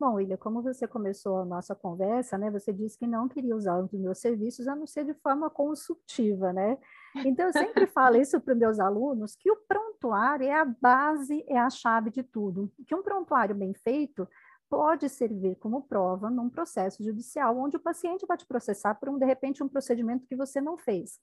Bom, 0.00 0.14
William, 0.14 0.36
como 0.36 0.62
você 0.62 0.86
começou 0.86 1.38
a 1.38 1.44
nossa 1.44 1.74
conversa, 1.74 2.38
né? 2.38 2.52
Você 2.52 2.72
disse 2.72 2.96
que 2.96 3.06
não 3.06 3.28
queria 3.28 3.56
usar 3.56 3.80
os 3.80 3.92
meus 3.92 4.18
serviços 4.18 4.68
a 4.68 4.76
não 4.76 4.86
ser 4.86 5.04
de 5.04 5.12
forma 5.14 5.50
consultiva, 5.50 6.52
né? 6.52 6.78
Então, 7.26 7.46
eu 7.46 7.52
sempre 7.52 7.84
falo 7.88 8.16
isso 8.16 8.40
para 8.40 8.54
os 8.54 8.58
meus 8.58 8.78
alunos, 8.78 9.34
que 9.34 9.50
o 9.50 9.56
prontuário 9.56 10.46
é 10.46 10.52
a 10.52 10.64
base, 10.64 11.44
é 11.48 11.58
a 11.58 11.68
chave 11.68 12.10
de 12.10 12.22
tudo. 12.22 12.70
Que 12.86 12.94
um 12.94 13.02
prontuário 13.02 13.56
bem 13.56 13.74
feito 13.74 14.28
pode 14.70 15.08
servir 15.08 15.56
como 15.56 15.82
prova 15.82 16.30
num 16.30 16.48
processo 16.48 17.02
judicial, 17.02 17.58
onde 17.58 17.76
o 17.76 17.80
paciente 17.80 18.24
vai 18.24 18.36
te 18.36 18.46
processar 18.46 18.94
por, 18.94 19.08
um, 19.08 19.18
de 19.18 19.26
repente, 19.26 19.64
um 19.64 19.68
procedimento 19.68 20.28
que 20.28 20.36
você 20.36 20.60
não 20.60 20.78
fez. 20.78 21.18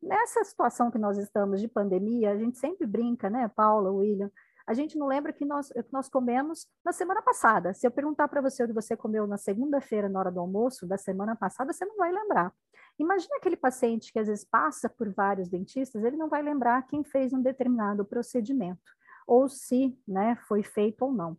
Nessa 0.00 0.44
situação 0.44 0.92
que 0.92 0.98
nós 0.98 1.18
estamos 1.18 1.60
de 1.60 1.66
pandemia, 1.66 2.30
a 2.30 2.36
gente 2.36 2.56
sempre 2.58 2.86
brinca, 2.86 3.28
né, 3.28 3.48
Paula, 3.48 3.90
William, 3.90 4.30
a 4.66 4.74
gente 4.74 4.96
não 4.96 5.06
lembra 5.06 5.32
que 5.32 5.44
nós, 5.44 5.68
que 5.68 5.92
nós 5.92 6.08
comemos 6.08 6.66
na 6.84 6.92
semana 6.92 7.22
passada. 7.22 7.74
Se 7.74 7.86
eu 7.86 7.90
perguntar 7.90 8.28
para 8.28 8.40
você 8.40 8.64
o 8.64 8.66
que 8.66 8.72
você 8.72 8.96
comeu 8.96 9.26
na 9.26 9.36
segunda-feira, 9.36 10.08
na 10.08 10.18
hora 10.18 10.30
do 10.30 10.40
almoço 10.40 10.86
da 10.86 10.96
semana 10.96 11.34
passada, 11.34 11.72
você 11.72 11.84
não 11.84 11.96
vai 11.96 12.12
lembrar. 12.12 12.52
Imagina 12.98 13.36
aquele 13.36 13.56
paciente 13.56 14.12
que 14.12 14.18
às 14.18 14.28
vezes 14.28 14.44
passa 14.44 14.88
por 14.88 15.12
vários 15.12 15.48
dentistas, 15.48 16.04
ele 16.04 16.16
não 16.16 16.28
vai 16.28 16.42
lembrar 16.42 16.86
quem 16.86 17.02
fez 17.02 17.32
um 17.32 17.40
determinado 17.40 18.04
procedimento, 18.04 18.92
ou 19.26 19.48
se 19.48 19.98
né, 20.06 20.36
foi 20.46 20.62
feito 20.62 21.02
ou 21.02 21.12
não. 21.12 21.36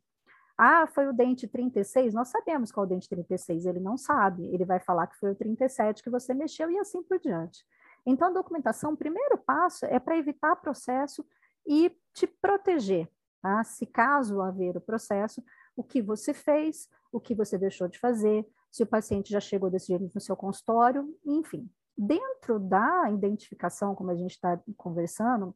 Ah, 0.57 0.85
foi 0.87 1.07
o 1.07 1.13
dente 1.13 1.47
36? 1.47 2.13
Nós 2.13 2.29
sabemos 2.29 2.71
qual 2.71 2.85
é 2.85 2.87
o 2.87 2.89
dente 2.89 3.09
36, 3.09 3.65
ele 3.65 3.79
não 3.79 3.97
sabe, 3.97 4.45
ele 4.53 4.65
vai 4.65 4.79
falar 4.79 5.07
que 5.07 5.17
foi 5.17 5.31
o 5.31 5.35
37 5.35 6.03
que 6.03 6.09
você 6.09 6.33
mexeu 6.33 6.69
e 6.69 6.77
assim 6.77 7.01
por 7.01 7.19
diante. 7.19 7.63
Então, 8.05 8.27
a 8.27 8.31
documentação, 8.31 8.93
o 8.93 8.97
primeiro 8.97 9.37
passo 9.37 9.85
é 9.85 9.99
para 9.99 10.17
evitar 10.17 10.55
processo 10.57 11.25
e 11.65 11.95
te 12.13 12.27
proteger, 12.27 13.09
tá? 13.41 13.63
se 13.63 13.85
caso 13.85 14.41
haver 14.41 14.77
o 14.77 14.81
processo, 14.81 15.43
o 15.75 15.83
que 15.83 16.01
você 16.01 16.33
fez, 16.33 16.87
o 17.11 17.19
que 17.19 17.33
você 17.33 17.57
deixou 17.57 17.87
de 17.87 17.99
fazer, 17.99 18.45
se 18.71 18.83
o 18.83 18.87
paciente 18.87 19.31
já 19.31 19.39
chegou 19.39 19.69
desse 19.69 19.87
jeito 19.87 20.11
no 20.13 20.21
seu 20.21 20.35
consultório, 20.35 21.07
enfim. 21.25 21.69
Dentro 21.97 22.59
da 22.59 23.11
identificação, 23.11 23.93
como 23.93 24.09
a 24.11 24.15
gente 24.15 24.31
está 24.31 24.59
conversando, 24.75 25.55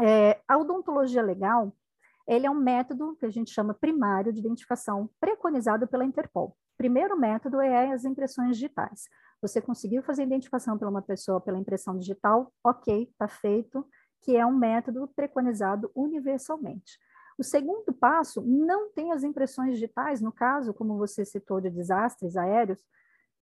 é, 0.00 0.40
a 0.48 0.56
odontologia 0.56 1.22
legal, 1.22 1.74
ele 2.26 2.46
é 2.46 2.50
um 2.50 2.54
método 2.54 3.16
que 3.16 3.26
a 3.26 3.30
gente 3.30 3.50
chama 3.50 3.74
primário 3.74 4.32
de 4.32 4.40
identificação, 4.40 5.10
preconizado 5.20 5.86
pela 5.86 6.04
Interpol. 6.04 6.56
Primeiro 6.76 7.18
método 7.18 7.60
é 7.60 7.90
as 7.90 8.04
impressões 8.04 8.56
digitais. 8.56 9.08
Você 9.42 9.60
conseguiu 9.60 10.02
fazer 10.02 10.22
identificação 10.22 10.78
para 10.78 10.88
uma 10.88 11.02
pessoa 11.02 11.40
pela 11.40 11.58
impressão 11.58 11.98
digital, 11.98 12.52
ok, 12.62 13.04
está 13.04 13.28
feito 13.28 13.86
que 14.22 14.36
é 14.36 14.44
um 14.44 14.56
método 14.56 15.08
preconizado 15.08 15.90
universalmente. 15.94 16.98
O 17.38 17.44
segundo 17.44 17.92
passo 17.92 18.42
não 18.42 18.90
tem 18.90 19.12
as 19.12 19.22
impressões 19.22 19.74
digitais, 19.74 20.20
no 20.20 20.32
caso, 20.32 20.74
como 20.74 20.98
você 20.98 21.24
citou, 21.24 21.60
de 21.60 21.70
desastres 21.70 22.36
aéreos, 22.36 22.82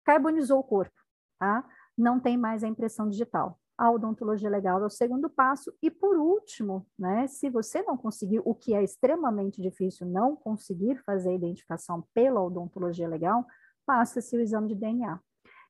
carbonizou 0.06 0.60
o 0.60 0.64
corpo, 0.64 0.96
tá? 1.38 1.68
Não 1.98 2.20
tem 2.20 2.38
mais 2.38 2.64
a 2.64 2.68
impressão 2.68 3.10
digital. 3.10 3.60
A 3.78 3.92
odontologia 3.92 4.50
legal 4.50 4.82
é 4.82 4.86
o 4.86 4.90
segundo 4.90 5.30
passo. 5.30 5.74
E 5.82 5.90
por 5.90 6.16
último, 6.16 6.88
né, 6.98 7.28
se 7.28 7.50
você 7.50 7.82
não 7.82 7.98
conseguir, 7.98 8.42
o 8.46 8.54
que 8.54 8.74
é 8.74 8.84
extremamente 8.84 9.62
difícil, 9.62 10.08
não 10.08 10.36
conseguir 10.36 10.98
fazer 11.04 11.32
a 11.32 11.36
identificação 11.36 12.08
pela 12.14 12.42
odontologia 12.42 13.08
legal, 13.08 13.46
passa-se 13.86 14.38
o 14.38 14.42
exame 14.42 14.70
de 14.70 14.76
DNA. 14.76 15.20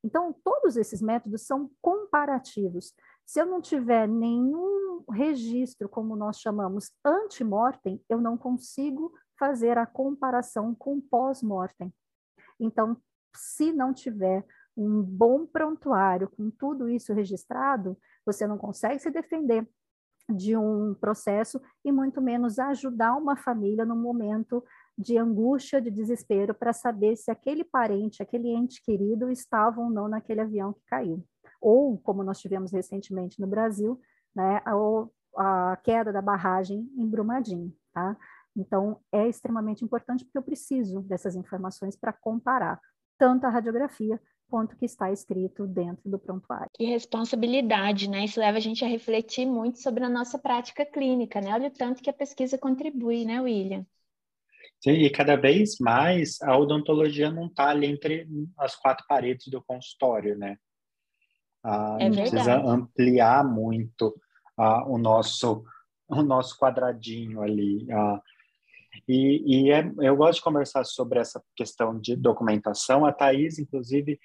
Então, 0.04 0.36
todos 0.44 0.76
esses 0.76 1.02
métodos 1.02 1.48
são 1.48 1.72
comparativos. 1.82 2.94
Se 3.34 3.42
eu 3.42 3.48
não 3.48 3.60
tiver 3.60 4.08
nenhum 4.08 5.04
registro, 5.10 5.90
como 5.90 6.16
nós 6.16 6.40
chamamos, 6.40 6.92
antemortem, 7.04 8.00
eu 8.08 8.22
não 8.22 8.38
consigo 8.38 9.12
fazer 9.40 9.76
a 9.76 9.88
comparação 9.88 10.76
com 10.76 11.02
pós-mortem. 11.02 11.92
Então, 12.60 12.96
se 13.36 13.74
não 13.74 13.92
tiver 13.92 14.46
um 14.78 15.02
bom 15.02 15.48
prontuário 15.48 16.30
com 16.30 16.52
tudo 16.52 16.88
isso 16.88 17.12
registrado, 17.12 17.98
você 18.24 18.46
não 18.46 18.56
consegue 18.56 19.00
se 19.00 19.10
defender 19.10 19.68
de 20.30 20.56
um 20.56 20.94
processo 20.94 21.60
e 21.84 21.92
muito 21.92 22.22
menos 22.22 22.60
ajudar 22.60 23.16
uma 23.16 23.36
família 23.36 23.84
no 23.84 23.96
momento 23.96 24.64
de 24.96 25.18
angústia, 25.18 25.82
de 25.82 25.90
desespero 25.90 26.54
para 26.54 26.72
saber 26.72 27.16
se 27.16 27.32
aquele 27.32 27.64
parente, 27.64 28.22
aquele 28.22 28.50
ente 28.50 28.80
querido 28.84 29.32
estava 29.32 29.82
ou 29.82 29.90
não 29.90 30.08
naquele 30.08 30.42
avião 30.42 30.72
que 30.72 30.84
caiu 30.86 31.26
ou 31.64 31.98
como 31.98 32.24
nós 32.24 32.40
tivemos 32.40 32.72
recentemente 32.74 33.40
no 33.40 33.48
Brasil, 33.48 34.00
né, 34.36 34.62
a, 34.66 35.72
a 35.72 35.78
queda 35.78 36.12
da 36.12 36.22
barragem 36.22 36.90
em 36.98 37.08
Brumadinho, 37.08 37.74
tá? 37.94 38.18
Então, 38.56 39.00
é 39.12 39.28
extremamente 39.28 39.84
importante 39.84 40.26
porque 40.26 40.38
eu 40.38 40.44
preciso 40.44 41.02
dessas 41.02 41.36
informações 41.36 41.96
para 41.96 42.12
comparar 42.14 42.80
tanto 43.18 43.46
a 43.46 43.50
radiografia 43.50 44.20
quanto 44.50 44.76
que 44.76 44.86
está 44.86 45.12
escrito 45.12 45.66
dentro 45.66 46.08
do 46.08 46.20
prontuário. 46.20 46.70
Que 46.76 46.86
responsabilidade, 46.86 48.08
né? 48.08 48.26
Isso 48.26 48.40
leva 48.40 48.58
a 48.58 48.62
gente 48.62 48.84
a 48.86 48.88
refletir 48.88 49.48
muito 49.48 49.80
sobre 49.80 50.04
a 50.04 50.10
nossa 50.10 50.38
prática 50.38 50.86
clínica, 50.86 51.42
né? 51.42 51.54
Olha 51.54 51.70
o 51.70 51.74
tanto 51.74 52.04
que 52.04 52.10
a 52.10 52.14
pesquisa 52.14 52.58
contribui, 52.58 53.26
né, 53.26 53.42
William? 53.42 53.86
Sim, 54.80 54.92
e 54.92 55.10
cada 55.10 55.36
vez 55.36 55.78
mais 55.80 56.40
a 56.42 56.56
odontologia 56.58 57.32
não 57.32 57.48
está 57.48 57.70
ali 57.70 57.88
entre 57.88 58.28
as 58.58 58.76
quatro 58.76 59.06
paredes 59.08 59.48
do 59.48 59.64
consultório, 59.64 60.38
né? 60.38 60.58
Ah, 61.64 61.98
é 62.00 62.08
a 62.08 62.12
gente 62.12 62.30
precisa 62.30 62.56
ampliar 62.58 63.44
muito 63.44 64.14
ah, 64.58 64.84
o 64.88 64.98
nosso 64.98 65.64
o 66.08 66.22
nosso 66.22 66.58
quadradinho 66.60 67.42
ali. 67.42 67.88
Ah, 67.92 68.22
e, 69.08 69.68
e 69.68 69.72
é, 69.72 69.92
eu 70.00 70.16
gosto 70.16 70.36
de 70.36 70.44
conversar 70.44 70.84
sobre 70.84 71.20
essa 71.20 71.42
questão 71.56 72.00
de 72.00 72.16
documentação. 72.16 73.06
A 73.06 73.12
Thais, 73.12 73.58
inclusive, 73.58 74.20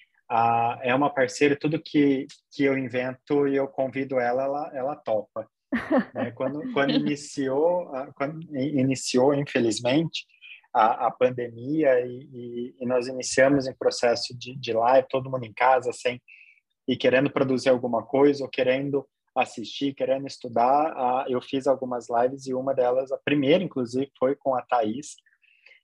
é 0.82 0.94
uma 0.94 1.08
parceira, 1.08 1.56
tudo 1.58 1.80
que, 1.80 2.26
que 2.52 2.64
eu 2.64 2.76
invento 2.76 3.48
e 3.48 3.56
eu 3.56 3.66
convido 3.66 4.20
ela, 4.20 4.44
ela, 4.44 4.70
ela 4.74 4.96
topa. 4.96 5.48
É, 6.14 6.30
quando, 6.30 6.72
quando 6.72 6.92
iniciou, 6.92 7.90
quando 8.14 8.40
iniciou, 8.56 9.34
infelizmente, 9.34 10.24
a, 10.72 11.06
a 11.06 11.10
pandemia 11.10 12.00
e, 12.00 12.28
e, 12.32 12.74
e, 12.80 12.86
nós 12.86 13.06
iniciamos 13.06 13.66
em 13.66 13.74
processo 13.74 14.36
de, 14.36 14.56
de 14.56 14.72
live, 14.72 15.06
todo 15.10 15.30
mundo 15.30 15.44
em 15.44 15.52
casa, 15.52 15.92
sem 15.92 16.20
e 16.88 16.96
querendo 16.96 17.30
produzir 17.30 17.68
alguma 17.68 18.02
coisa 18.02 18.42
ou 18.42 18.48
querendo 18.48 19.06
assistir, 19.36 19.94
querendo 19.94 20.26
estudar, 20.26 21.26
eu 21.28 21.40
fiz 21.40 21.66
algumas 21.66 22.08
lives 22.08 22.46
e 22.46 22.54
uma 22.54 22.74
delas, 22.74 23.12
a 23.12 23.18
primeira, 23.18 23.62
inclusive, 23.62 24.10
foi 24.18 24.34
com 24.34 24.54
a 24.54 24.62
Thais, 24.62 25.16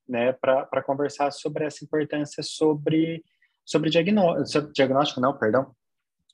né, 0.09 0.33
para 0.33 0.83
conversar 0.83 1.31
sobre 1.31 1.65
essa 1.65 1.85
importância 1.85 2.43
sobre, 2.43 3.23
sobre, 3.65 3.91
diagnóstico, 3.91 5.21
não, 5.21 5.37
perdão, 5.37 5.75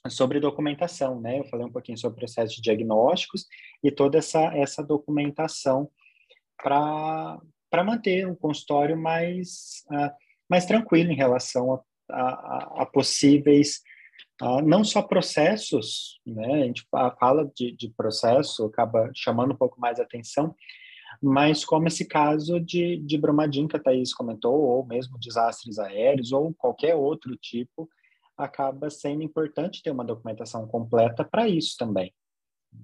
sobre 0.09 0.41
documentação, 0.41 1.21
né? 1.21 1.41
Eu 1.41 1.45
falei 1.45 1.67
um 1.67 1.73
pouquinho 1.73 1.99
sobre 1.99 2.17
o 2.17 2.21
processo 2.21 2.57
de 2.57 2.63
diagnósticos 2.63 3.47
e 3.83 3.91
toda 3.91 4.19
essa, 4.19 4.41
essa 4.57 4.83
documentação 4.83 5.91
para 6.63 7.39
manter 7.85 8.27
um 8.27 8.35
consultório 8.35 8.97
mais, 8.97 9.85
uh, 9.91 10.11
mais 10.49 10.65
tranquilo 10.65 11.13
em 11.13 11.17
relação 11.17 11.75
a, 11.75 12.19
a, 12.19 12.83
a 12.83 12.87
possíveis 12.87 13.83
ah, 14.41 14.63
não 14.63 14.83
só 14.83 15.03
processos, 15.03 16.19
né? 16.27 16.63
A 16.63 16.67
gente 16.67 16.87
fala 17.19 17.51
de, 17.55 17.73
de 17.77 17.91
processo, 17.91 18.65
acaba 18.65 19.11
chamando 19.15 19.53
um 19.53 19.57
pouco 19.57 19.81
mais 19.81 20.01
atenção, 20.01 20.55
mas 21.23 21.65
como 21.65 21.89
esse 21.89 22.07
caso 22.07 22.59
de, 22.59 22.97
de 22.99 23.19
Brumadinho 23.19 23.69
que 23.69 23.77
a 23.77 23.81
Thaís 23.81 24.15
comentou, 24.15 24.55
ou 24.55 24.87
mesmo 24.87 25.19
desastres 25.19 25.79
aéreos, 25.79 26.33
ou 26.33 26.55
qualquer 26.55 26.95
outro 26.95 27.37
tipo, 27.37 27.89
acaba 28.37 28.89
sendo 28.89 29.23
importante 29.23 29.83
ter 29.83 29.91
uma 29.91 30.05
documentação 30.05 30.67
completa 30.67 31.23
para 31.25 31.47
isso 31.47 31.77
também. 31.79 32.15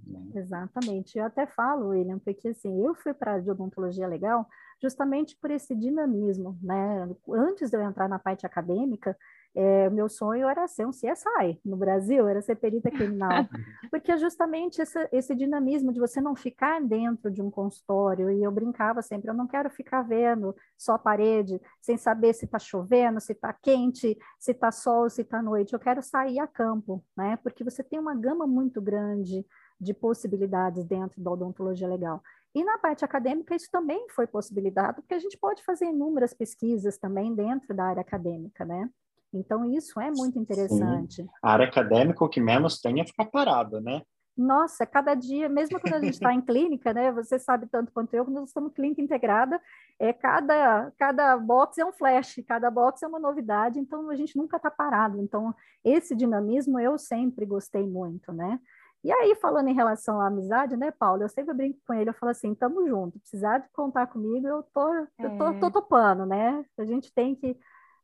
Né? 0.07 0.21
Exatamente. 0.35 1.17
Eu 1.17 1.25
até 1.25 1.47
falo, 1.47 1.89
William, 1.89 2.19
porque 2.19 2.49
assim, 2.49 2.85
eu 2.85 2.95
fui 2.95 3.15
para 3.15 3.37
a 3.37 3.39
odontologia 3.39 4.07
legal 4.07 4.47
justamente 4.83 5.37
por 5.41 5.51
esse 5.51 5.75
dinamismo, 5.75 6.59
né? 6.61 7.09
Antes 7.31 7.71
de 7.71 7.77
eu 7.77 7.83
entrar 7.83 8.09
na 8.09 8.19
parte 8.19 8.45
acadêmica, 8.45 9.17
é, 9.57 9.89
meu 9.89 10.07
sonho 10.07 10.47
era 10.47 10.69
ser 10.69 10.87
um 10.87 10.91
CSI 10.91 11.59
no 11.65 11.79
Brasil, 11.79 12.29
era 12.29 12.43
ser 12.43 12.57
perita 12.57 12.91
criminal, 12.91 13.31
porque 13.91 14.13
é 14.13 14.19
justamente 14.19 14.83
esse, 14.83 15.09
esse, 15.11 15.35
dinamismo 15.35 15.95
de 15.95 15.99
você 15.99 16.21
não 16.21 16.37
ficar 16.37 16.79
dentro 16.83 17.31
de 17.31 17.41
um 17.41 17.51
consultório, 17.51 18.31
e 18.31 18.43
eu 18.43 18.53
brincava 18.53 19.01
sempre, 19.01 19.31
eu 19.31 19.35
não 19.35 19.47
quero 19.47 19.71
ficar 19.71 20.03
vendo 20.03 20.55
só 20.77 20.93
a 20.93 20.99
parede, 20.99 21.59
sem 21.81 21.97
saber 21.97 22.35
se 22.35 22.45
está 22.45 22.59
chovendo, 22.59 23.19
se 23.19 23.33
está 23.33 23.51
quente, 23.51 24.19
se 24.39 24.51
está 24.51 24.71
sol, 24.71 25.09
se 25.09 25.23
está 25.23 25.41
noite, 25.41 25.73
eu 25.73 25.81
quero 25.81 26.03
sair 26.03 26.39
a 26.39 26.47
campo, 26.47 27.03
né? 27.17 27.39
Porque 27.43 27.65
você 27.65 27.83
tem 27.83 27.99
uma 27.99 28.15
gama 28.15 28.47
muito 28.47 28.83
grande 28.83 29.43
de 29.81 29.95
possibilidades 29.95 30.85
dentro 30.85 31.23
da 31.23 31.31
odontologia 31.31 31.89
legal. 31.89 32.23
E 32.55 32.63
na 32.63 32.77
parte 32.77 33.05
acadêmica, 33.05 33.55
isso 33.55 33.71
também 33.71 34.07
foi 34.11 34.27
possibilidade, 34.27 34.97
porque 34.97 35.15
a 35.15 35.19
gente 35.19 35.39
pode 35.39 35.63
fazer 35.65 35.87
inúmeras 35.87 36.35
pesquisas 36.35 36.99
também 36.99 37.35
dentro 37.35 37.75
da 37.75 37.85
área 37.85 38.01
acadêmica, 38.03 38.65
né? 38.65 38.91
Então, 39.33 39.65
isso 39.65 40.01
é 40.01 40.11
muito 40.11 40.39
interessante. 40.39 41.23
Sim. 41.23 41.29
A 41.43 41.53
área 41.53 41.67
acadêmica, 41.67 42.25
o 42.25 42.29
que 42.29 42.41
menos 42.41 42.81
tem 42.81 43.01
é 43.01 43.07
ficar 43.07 43.27
parado, 43.27 43.81
né? 43.81 44.03
Nossa, 44.37 44.85
cada 44.85 45.15
dia, 45.15 45.49
mesmo 45.49 45.81
quando 45.81 45.95
a 45.95 46.01
gente 46.01 46.15
está 46.15 46.33
em 46.33 46.41
clínica, 46.45 46.93
né? 46.93 47.11
Você 47.13 47.39
sabe 47.39 47.67
tanto 47.67 47.91
quanto 47.91 48.13
eu, 48.13 48.25
quando 48.25 48.37
nós 48.37 48.51
estamos 48.51 48.73
clínica 48.75 49.01
integrada, 49.01 49.59
é 49.99 50.13
cada, 50.13 50.93
cada 50.99 51.37
box 51.39 51.79
é 51.79 51.85
um 51.87 51.93
flash, 51.93 52.43
cada 52.47 52.71
box 52.71 53.03
é 53.03 53.09
uma 53.09 53.19
novidade, 53.19 53.79
então 53.79 54.11
a 54.11 54.15
gente 54.15 54.37
nunca 54.37 54.59
está 54.59 54.71
parado. 54.71 55.19
Então, 55.23 55.55
esse 55.83 56.15
dinamismo 56.15 56.79
eu 56.79 56.99
sempre 56.99 57.47
gostei 57.47 57.87
muito, 57.87 58.31
né? 58.31 58.61
E 59.03 59.11
aí, 59.11 59.35
falando 59.37 59.69
em 59.69 59.75
relação 59.75 60.21
à 60.21 60.27
amizade, 60.27 60.77
né, 60.77 60.91
Paulo? 60.91 61.23
Eu 61.23 61.29
sempre 61.29 61.55
brinco 61.55 61.79
com 61.87 61.95
ele, 61.95 62.11
eu 62.11 62.15
falo 62.15 62.31
assim, 62.31 62.55
tamo 62.55 62.87
junto, 62.87 63.19
precisar 63.21 63.59
de 63.59 63.69
contar 63.71 64.09
comigo, 64.09 64.47
eu 64.47 64.63
tô, 64.65 64.95
é. 64.95 65.07
eu 65.21 65.39
tô, 65.39 65.55
tô 65.61 65.67
é. 65.67 65.71
topando, 65.71 66.27
né? 66.27 66.63
A 66.77 66.85
gente 66.85 67.11
tem 67.15 67.35
que 67.35 67.57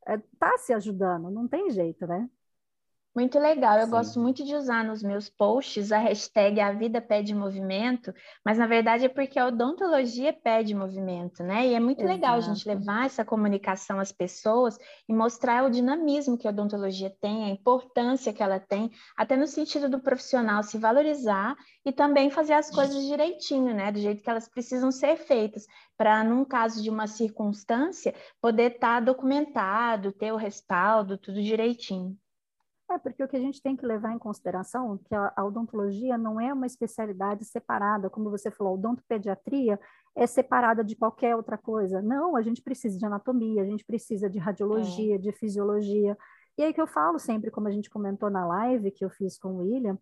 está 0.07 0.55
é, 0.55 0.59
se 0.59 0.73
ajudando, 0.73 1.31
não 1.31 1.49
tem 1.49 1.71
jeito, 1.71 2.07
né? 2.07 2.29
Muito 3.15 3.39
legal, 3.39 3.79
eu 3.79 3.85
Sim. 3.85 3.91
gosto 3.91 4.19
muito 4.19 4.43
de 4.43 4.55
usar 4.55 4.83
nos 4.83 5.03
meus 5.03 5.29
posts 5.29 5.93
a 5.93 5.99
hashtag 5.99 6.59
A 6.63 6.73
Vida 6.73 6.99
Pede 6.99 7.35
Movimento, 7.35 8.11
mas 8.43 8.57
na 8.57 8.67
verdade 8.67 9.05
é 9.05 9.09
porque 9.09 9.39
a 9.39 9.49
odontologia 9.49 10.33
pede 10.33 10.75
movimento, 10.75 11.43
né? 11.43 11.67
E 11.67 11.75
é 11.75 11.81
muito 11.81 12.01
Exato. 12.01 12.15
legal 12.15 12.35
a 12.37 12.41
gente 12.41 12.67
levar 12.67 13.05
essa 13.05 13.23
comunicação 13.23 14.01
às 14.01 14.11
pessoas 14.11 14.79
e 15.07 15.13
mostrar 15.13 15.63
o 15.63 15.71
dinamismo 15.71 16.39
que 16.39 16.47
a 16.49 16.51
odontologia 16.51 17.15
tem, 17.21 17.45
a 17.45 17.51
importância 17.51 18.33
que 18.33 18.43
ela 18.43 18.59
tem, 18.59 18.91
até 19.15 19.37
no 19.37 19.47
sentido 19.47 19.91
do 19.91 20.01
profissional 20.01 20.63
se 20.63 20.79
valorizar 20.79 21.55
e 21.85 21.93
também 21.93 22.31
fazer 22.31 22.55
as 22.55 22.71
coisas 22.71 23.05
direitinho, 23.05 23.75
né? 23.75 23.93
Do 23.93 24.01
jeito 24.01 24.23
que 24.23 24.31
elas 24.31 24.49
precisam 24.49 24.91
ser 24.91 25.19
feitas, 25.19 25.67
para, 25.99 26.25
num 26.25 26.47
caso 26.47 26.83
de 26.83 26.89
uma 26.89 27.07
circunstância, 27.07 28.15
poder 28.41 28.73
estar 28.73 28.95
tá 28.95 29.01
documentado, 29.01 30.13
ter 30.13 30.33
o 30.33 30.37
respaldo, 30.37 31.19
tudo 31.19 31.43
direitinho. 31.43 32.17
É, 32.93 32.99
porque 32.99 33.25
o 33.25 33.29
que 33.29 33.37
a 33.37 33.41
gente 33.41 33.63
tem 33.63 33.75
que 33.75 33.87
levar 33.87 34.13
em 34.13 34.19
consideração 34.19 34.95
é 34.95 35.09
que 35.09 35.15
a, 35.15 35.45
odontologia 35.45 36.19
não 36.19 36.41
é 36.41 36.53
uma 36.53 36.67
especialidade 36.67 37.45
separada, 37.45 38.11
como 38.11 38.31
você 38.31 38.51
falou, 38.51 38.75
odontopediatria 38.75 39.81
é 40.15 40.27
separada 40.27 40.85
de 40.85 40.95
qualquer 40.95 41.35
outra 41.35 41.57
coisa. 41.57 42.03
Não, 42.03 42.37
a 42.37 42.43
gente 42.43 42.61
precisa 42.61 42.99
de 42.99 43.07
anatomia, 43.07 43.63
a 43.63 43.65
gente 43.65 43.85
precisa 43.85 44.29
de 44.29 44.39
radiologia, 44.39 45.15
é. 45.15 45.19
de 45.19 45.33
fisiologia. 45.33 46.19
E 46.59 46.63
aí 46.63 46.73
que 46.75 46.81
eu 46.81 46.87
falo 46.87 47.19
sempre, 47.19 47.51
como 47.51 47.67
a 47.67 47.71
gente 47.71 47.89
comentou 47.89 48.29
na 48.29 48.47
live 48.47 48.91
que 48.91 49.05
eu 49.05 49.11
fiz 49.11 49.39
com 49.39 49.49
o 49.49 49.59
William, 49.59 49.99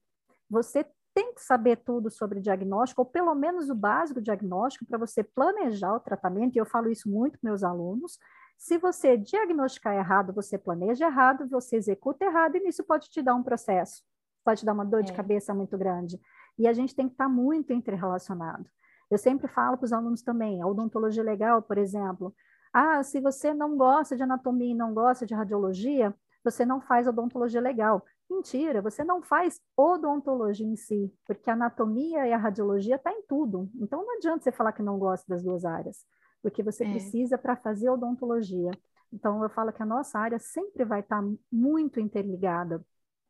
você 0.48 0.85
tem 1.14 1.33
que 1.33 1.42
saber 1.42 1.76
tudo 1.76 2.11
sobre 2.11 2.40
diagnóstico, 2.40 3.03
ou 3.03 3.07
pelo 3.07 3.35
menos 3.35 3.70
o 3.70 3.74
básico 3.74 4.20
diagnóstico, 4.20 4.85
para 4.87 4.98
você 4.98 5.22
planejar 5.22 5.94
o 5.94 6.00
tratamento, 6.00 6.57
e 6.57 6.59
eu 6.59 6.66
falo 6.66 6.90
isso 6.90 7.09
muito 7.09 7.38
com 7.38 7.46
meus 7.46 7.62
alunos, 7.62 8.18
se 8.60 8.76
você 8.76 9.16
diagnosticar 9.16 9.94
errado, 9.94 10.34
você 10.34 10.58
planeja 10.58 11.06
errado, 11.06 11.48
você 11.48 11.76
executa 11.76 12.26
errado, 12.26 12.56
e 12.56 12.68
isso 12.68 12.84
pode 12.84 13.08
te 13.08 13.22
dar 13.22 13.34
um 13.34 13.42
processo, 13.42 14.02
pode 14.44 14.60
te 14.60 14.66
dar 14.66 14.74
uma 14.74 14.84
dor 14.84 15.00
é. 15.00 15.02
de 15.04 15.14
cabeça 15.14 15.54
muito 15.54 15.78
grande. 15.78 16.20
E 16.58 16.68
a 16.68 16.72
gente 16.74 16.94
tem 16.94 17.06
que 17.08 17.14
estar 17.14 17.26
muito 17.26 17.72
interrelacionado. 17.72 18.68
Eu 19.10 19.16
sempre 19.16 19.48
falo 19.48 19.78
para 19.78 19.86
os 19.86 19.94
alunos 19.94 20.20
também, 20.20 20.60
a 20.60 20.66
odontologia 20.66 21.22
legal, 21.22 21.62
por 21.62 21.78
exemplo, 21.78 22.34
ah, 22.70 23.02
se 23.02 23.18
você 23.18 23.54
não 23.54 23.78
gosta 23.78 24.14
de 24.14 24.24
anatomia 24.24 24.72
e 24.72 24.76
não 24.76 24.92
gosta 24.92 25.24
de 25.24 25.34
radiologia, 25.34 26.14
você 26.44 26.66
não 26.66 26.82
faz 26.82 27.08
odontologia 27.08 27.62
legal. 27.62 28.04
Mentira, 28.28 28.82
você 28.82 29.02
não 29.02 29.22
faz 29.22 29.58
odontologia 29.74 30.66
em 30.66 30.76
si, 30.76 31.10
porque 31.26 31.48
a 31.48 31.54
anatomia 31.54 32.28
e 32.28 32.32
a 32.34 32.36
radiologia 32.36 32.96
está 32.96 33.10
em 33.10 33.22
tudo. 33.22 33.70
Então 33.80 34.04
não 34.04 34.16
adianta 34.18 34.44
você 34.44 34.52
falar 34.52 34.72
que 34.72 34.82
não 34.82 34.98
gosta 34.98 35.24
das 35.26 35.42
duas 35.42 35.64
áreas 35.64 36.04
porque 36.42 36.62
você 36.62 36.85
é. 36.85 36.90
precisa 36.90 37.37
para 37.38 37.57
fazer 37.57 37.90
odontologia. 37.90 38.70
Então, 39.12 39.42
eu 39.42 39.50
falo 39.50 39.72
que 39.72 39.83
a 39.83 39.87
nossa 39.87 40.18
área 40.18 40.38
sempre 40.38 40.85
vai 40.85 41.00
estar 41.00 41.20
tá 41.20 41.29
muito 41.50 41.98
interligada. 41.98 42.85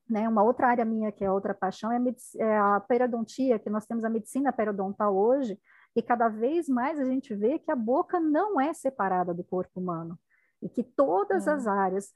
Né? 0.09 0.29
Uma 0.29 0.43
outra 0.43 0.69
área 0.69 0.85
minha, 0.85 1.11
que 1.13 1.25
é 1.25 1.31
outra 1.31 1.55
paixão, 1.55 1.91
é 1.91 1.97
a, 1.97 2.45
é 2.45 2.59
a 2.59 2.81
periodontia, 2.81 3.59
que 3.59 3.71
nós 3.71 3.87
temos 3.87 4.05
a 4.05 4.11
medicina 4.11 4.53
periodontal 4.53 5.17
hoje, 5.17 5.59
e 5.95 6.03
cada 6.03 6.29
vez 6.29 6.69
mais 6.69 6.99
a 6.99 7.05
gente 7.05 7.35
vê 7.35 7.59
que 7.59 7.71
a 7.71 7.77
boca 7.77 8.21
não 8.21 8.61
é 8.61 8.73
separada 8.73 9.33
do 9.33 9.43
corpo 9.43 9.81
humano, 9.81 10.19
e 10.63 10.69
que 10.69 10.83
todas 10.83 11.47
é. 11.47 11.53
as 11.53 11.67
áreas, 11.67 12.11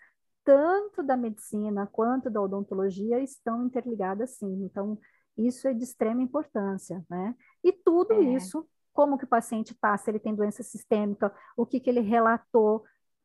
tanto 0.45 1.03
da 1.03 1.17
medicina 1.17 1.87
quanto 1.87 2.29
da 2.29 2.43
odontologia, 2.43 3.21
estão 3.21 3.65
interligadas 3.65 4.37
sim. 4.37 4.65
Então, 4.65 4.99
isso 5.37 5.67
é 5.67 5.73
de 5.73 5.83
extrema 5.83 6.23
importância, 6.23 7.05
né? 7.09 7.35
E 7.63 7.73
tudo 7.73 8.13
é. 8.13 8.21
isso 8.21 8.67
como 8.95 9.19
que 9.19 9.25
o 9.25 9.29
paciente 9.29 9.73
está, 9.73 9.97
se 9.99 10.11
ele 10.11 10.21
tem 10.21 10.35
doença 10.35 10.63
sistêmica, 10.63 11.35
o 11.57 11.67
que, 11.67 11.81
que 11.81 11.91
ele 11.91 12.01
relatou, 12.01 12.85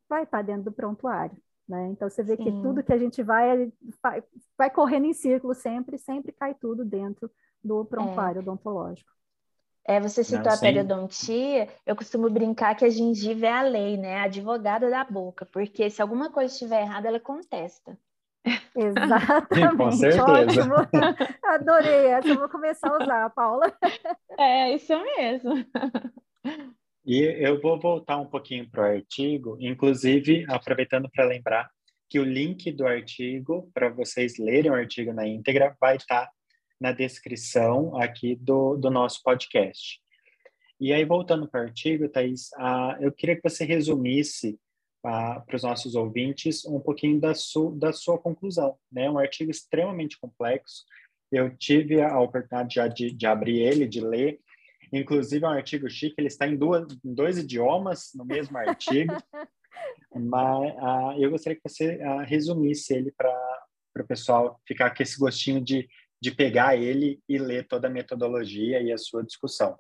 vai 0.10 0.24
estar 0.24 0.40
tá 0.40 0.44
dentro 0.44 0.64
do 0.64 0.72
prontuário. 0.72 1.38
Né? 1.68 1.90
Então, 1.90 2.10
você 2.10 2.24
vê 2.24 2.36
Sim. 2.36 2.44
que 2.44 2.52
tudo 2.52 2.84
que 2.84 2.92
a 2.92 2.98
gente 2.98 3.22
vai, 3.22 3.72
vai, 4.02 4.24
vai 4.58 4.70
correndo 4.72 5.06
em 5.06 5.14
círculo 5.14 5.54
sempre, 5.54 6.00
sempre 6.00 6.32
cai 6.32 6.56
tudo 6.56 6.84
dentro 6.84 7.32
do 7.64 7.86
prontuário 7.86 8.40
é. 8.40 8.42
odontológico. 8.42 9.12
É, 9.86 10.00
você 10.00 10.24
citou 10.24 10.46
Não, 10.46 10.54
a 10.54 10.58
periodontia, 10.58 11.70
eu 11.86 11.96
costumo 11.96 12.30
brincar 12.30 12.76
que 12.76 12.86
a 12.86 12.90
gengiva 12.90 13.46
é 13.46 13.52
a 13.52 13.62
lei, 13.62 13.98
né? 13.98 14.18
A 14.18 14.24
advogada 14.24 14.90
da 14.90 15.04
boca, 15.04 15.46
porque 15.46 15.90
se 15.90 16.02
alguma 16.02 16.32
coisa 16.32 16.52
estiver 16.52 16.82
errada, 16.82 17.08
ela 17.08 17.20
contesta. 17.20 17.98
Exatamente. 18.76 19.76
Com 19.78 19.92
certeza. 19.92 20.24
Ótimo. 20.24 20.76
Adorei 21.44 22.08
essa, 22.08 22.30
eu 22.30 22.40
vou 22.40 22.50
começar 22.50 22.90
a 22.90 23.04
usar, 23.04 23.30
Paula. 23.32 23.72
É, 24.38 24.74
isso 24.74 24.94
mesmo. 25.04 25.66
E 27.06 27.22
eu 27.24 27.60
vou 27.62 27.80
voltar 27.80 28.18
um 28.18 28.26
pouquinho 28.26 28.70
para 28.70 28.82
o 28.82 28.86
artigo, 28.86 29.58
inclusive 29.60 30.46
aproveitando 30.48 31.10
para 31.10 31.26
lembrar 31.26 31.70
que 32.10 32.20
o 32.20 32.24
link 32.24 32.72
do 32.72 32.88
artigo, 32.88 33.70
para 33.74 33.90
vocês 33.90 34.38
lerem 34.38 34.72
o 34.72 34.76
artigo 34.76 35.14
na 35.14 35.28
íntegra, 35.28 35.76
vai 35.80 35.96
estar 35.96 36.26
tá 36.26 36.32
na 36.80 36.92
descrição 36.92 37.96
aqui 37.96 38.36
do, 38.36 38.76
do 38.78 38.90
nosso 38.90 39.22
podcast. 39.22 40.00
E 40.80 40.94
aí, 40.94 41.04
voltando 41.04 41.48
para 41.48 41.62
o 41.62 41.64
artigo, 41.66 42.08
Thaís, 42.08 42.50
uh, 42.58 42.96
eu 43.02 43.12
queria 43.12 43.36
que 43.36 43.48
você 43.48 43.66
resumisse 43.66 44.58
para 45.02 45.44
os 45.54 45.64
nossos 45.64 45.96
ouvintes 45.96 46.66
um 46.66 46.80
pouquinho 46.80 47.20
da, 47.20 47.34
su, 47.34 47.72
da 47.72 47.94
sua 47.94 48.18
conclusão. 48.18 48.78
Né? 48.92 49.10
Um 49.10 49.18
artigo 49.18 49.52
extremamente 49.52 50.20
complexo. 50.20 50.84
Eu 51.32 51.56
tive 51.56 52.02
a 52.02 52.20
oportunidade 52.20 52.76
já 52.76 52.88
de, 52.88 53.12
de 53.12 53.26
abrir 53.26 53.60
ele, 53.60 53.88
de 53.88 54.02
ler. 54.02 54.40
Inclusive, 54.92 55.46
é 55.46 55.48
um 55.48 55.52
artigo 55.52 55.90
chique, 55.90 56.16
ele 56.18 56.28
está 56.28 56.48
em, 56.48 56.58
duas, 56.58 56.88
em 57.06 57.14
dois 57.14 57.38
idiomas 57.38 58.10
no 58.16 58.26
mesmo 58.26 58.58
artigo. 58.58 59.14
Mas 60.14 60.74
uh, 60.76 61.22
eu 61.22 61.30
gostaria 61.30 61.56
que 61.56 61.70
você 61.70 61.98
uh, 61.98 62.26
resumisse 62.26 62.94
ele 62.94 63.12
para 63.12 63.32
o 64.00 64.08
pessoal 64.08 64.60
ficar 64.68 64.96
com 64.96 65.04
esse 65.04 65.18
gostinho 65.20 65.62
de, 65.62 65.88
de 66.20 66.32
pegar 66.32 66.76
ele 66.76 67.22
e 67.30 67.38
ler 67.38 67.68
toda 67.68 67.88
a 67.88 67.92
metodologia 67.92 68.82
e 68.82 68.92
a 68.92 68.98
sua 68.98 69.24
discussão. 69.24 69.78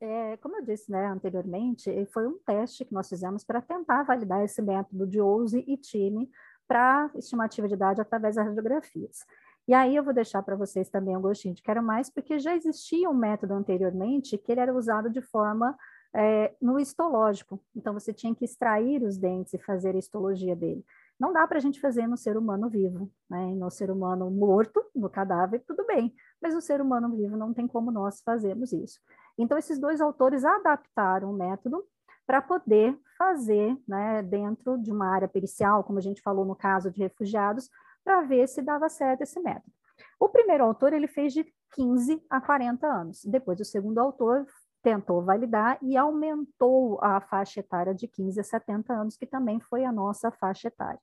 É, 0.00 0.36
como 0.38 0.56
eu 0.56 0.62
disse 0.62 0.90
né, 0.90 1.06
anteriormente, 1.06 1.90
foi 2.12 2.26
um 2.26 2.38
teste 2.44 2.84
que 2.84 2.92
nós 2.92 3.08
fizemos 3.08 3.44
para 3.44 3.62
tentar 3.62 4.02
validar 4.02 4.44
esse 4.44 4.60
método 4.60 5.06
de 5.06 5.20
OUSE 5.20 5.64
e 5.66 5.76
TIME 5.76 6.30
para 6.68 7.10
estimativa 7.14 7.66
de 7.66 7.74
idade 7.74 8.00
através 8.00 8.36
das 8.36 8.46
radiografias. 8.46 9.24
E 9.66 9.74
aí 9.74 9.96
eu 9.96 10.04
vou 10.04 10.12
deixar 10.12 10.42
para 10.42 10.54
vocês 10.54 10.88
também 10.88 11.16
um 11.16 11.20
gostinho 11.20 11.54
de 11.54 11.62
quero 11.62 11.82
mais, 11.82 12.10
porque 12.10 12.38
já 12.38 12.54
existia 12.54 13.08
um 13.08 13.14
método 13.14 13.54
anteriormente 13.54 14.38
que 14.38 14.52
ele 14.52 14.60
era 14.60 14.74
usado 14.74 15.10
de 15.10 15.20
forma 15.20 15.76
é, 16.14 16.54
no 16.62 16.78
histológico. 16.78 17.60
Então, 17.74 17.92
você 17.92 18.12
tinha 18.12 18.34
que 18.34 18.44
extrair 18.44 19.02
os 19.02 19.18
dentes 19.18 19.54
e 19.54 19.58
fazer 19.58 19.94
a 19.94 19.98
histologia 19.98 20.54
dele. 20.54 20.84
Não 21.18 21.32
dá 21.32 21.46
para 21.46 21.58
a 21.58 21.60
gente 21.60 21.80
fazer 21.80 22.06
no 22.06 22.16
ser 22.16 22.36
humano 22.36 22.68
vivo, 22.68 23.10
né? 23.28 23.54
No 23.54 23.70
ser 23.70 23.90
humano 23.90 24.30
morto, 24.30 24.84
no 24.94 25.08
cadáver, 25.08 25.62
tudo 25.66 25.84
bem, 25.86 26.14
mas 26.40 26.54
no 26.54 26.60
ser 26.60 26.80
humano 26.80 27.14
vivo 27.16 27.36
não 27.36 27.54
tem 27.54 27.66
como 27.66 27.90
nós 27.90 28.20
fazermos 28.20 28.72
isso. 28.72 29.00
Então, 29.38 29.58
esses 29.58 29.78
dois 29.78 30.00
autores 30.00 30.44
adaptaram 30.44 31.30
o 31.30 31.36
método 31.36 31.84
para 32.26 32.42
poder 32.42 32.98
fazer, 33.16 33.76
né, 33.86 34.22
dentro 34.22 34.76
de 34.78 34.90
uma 34.90 35.08
área 35.08 35.28
pericial, 35.28 35.84
como 35.84 35.98
a 35.98 36.02
gente 36.02 36.20
falou 36.20 36.44
no 36.44 36.56
caso 36.56 36.90
de 36.90 37.00
refugiados, 37.00 37.70
para 38.04 38.22
ver 38.22 38.48
se 38.48 38.62
dava 38.62 38.88
certo 38.88 39.22
esse 39.22 39.40
método. 39.40 39.72
O 40.18 40.28
primeiro 40.28 40.64
autor 40.64 40.92
ele 40.92 41.06
fez 41.06 41.32
de 41.32 41.46
15 41.74 42.22
a 42.28 42.40
40 42.40 42.86
anos. 42.86 43.24
Depois, 43.24 43.60
o 43.60 43.64
segundo 43.64 43.98
autor 43.98 44.46
tentou 44.82 45.22
validar 45.22 45.78
e 45.82 45.96
aumentou 45.96 46.98
a 47.02 47.20
faixa 47.20 47.60
etária 47.60 47.94
de 47.94 48.06
15 48.06 48.40
a 48.40 48.44
70 48.44 48.92
anos, 48.92 49.16
que 49.16 49.26
também 49.26 49.58
foi 49.60 49.84
a 49.84 49.92
nossa 49.92 50.30
faixa 50.30 50.68
etária. 50.68 51.00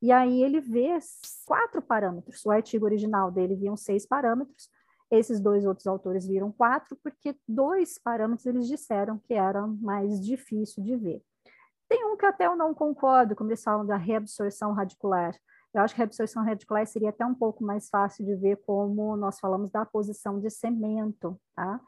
E 0.00 0.12
aí 0.12 0.42
ele 0.42 0.60
vê 0.60 0.96
quatro 1.44 1.82
parâmetros. 1.82 2.44
O 2.44 2.50
artigo 2.50 2.84
original 2.84 3.30
dele 3.30 3.56
viam 3.56 3.76
seis 3.76 4.06
parâmetros, 4.06 4.68
esses 5.10 5.40
dois 5.40 5.64
outros 5.64 5.86
autores 5.86 6.26
viram 6.26 6.50
quatro, 6.50 6.96
porque 7.02 7.36
dois 7.46 7.98
parâmetros 7.98 8.46
eles 8.46 8.66
disseram 8.66 9.18
que 9.18 9.34
era 9.34 9.66
mais 9.66 10.20
difícil 10.20 10.82
de 10.82 10.96
ver. 10.96 11.22
Tem 11.88 12.04
um 12.04 12.16
que 12.16 12.26
até 12.26 12.46
eu 12.46 12.56
não 12.56 12.74
concordo, 12.74 13.36
como 13.36 13.50
eles 13.50 13.62
falam 13.62 13.86
da 13.86 13.96
reabsorção 13.96 14.72
radicular. 14.72 15.36
Eu 15.72 15.82
acho 15.82 15.94
que 15.94 16.00
a 16.00 16.04
reabsorção 16.04 16.42
radicular 16.42 16.86
seria 16.86 17.10
até 17.10 17.24
um 17.24 17.34
pouco 17.34 17.62
mais 17.62 17.88
fácil 17.88 18.24
de 18.24 18.34
ver, 18.34 18.56
como 18.66 19.16
nós 19.16 19.38
falamos 19.38 19.70
da 19.70 19.84
posição 19.84 20.40
de 20.40 20.50
cemento, 20.50 21.40
tá? 21.54 21.80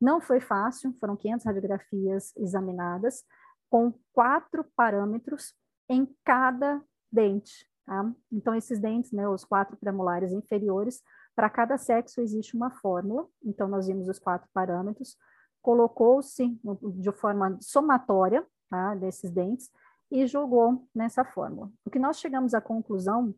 Não 0.00 0.20
foi 0.20 0.40
fácil, 0.40 0.92
foram 0.98 1.16
500 1.16 1.46
radiografias 1.46 2.32
examinadas, 2.36 3.24
com 3.70 3.92
quatro 4.12 4.64
parâmetros 4.74 5.54
em 5.88 6.08
cada 6.24 6.82
dente. 7.10 7.68
Tá? 7.86 8.12
Então, 8.30 8.54
esses 8.54 8.78
dentes, 8.78 9.12
né, 9.12 9.28
os 9.28 9.44
quatro 9.44 9.76
premolares 9.76 10.32
inferiores, 10.32 11.02
para 11.34 11.48
cada 11.50 11.78
sexo 11.78 12.20
existe 12.20 12.56
uma 12.56 12.70
fórmula. 12.70 13.26
Então, 13.42 13.68
nós 13.68 13.86
vimos 13.86 14.08
os 14.08 14.18
quatro 14.18 14.48
parâmetros, 14.52 15.16
colocou-se 15.60 16.58
de 16.96 17.12
forma 17.12 17.58
somatória 17.60 18.46
tá, 18.68 18.94
desses 18.94 19.30
dentes 19.30 19.70
e 20.10 20.26
jogou 20.26 20.86
nessa 20.94 21.24
fórmula. 21.24 21.70
O 21.84 21.90
que 21.90 21.98
nós 21.98 22.18
chegamos 22.18 22.54
à 22.54 22.60
conclusão 22.60 23.34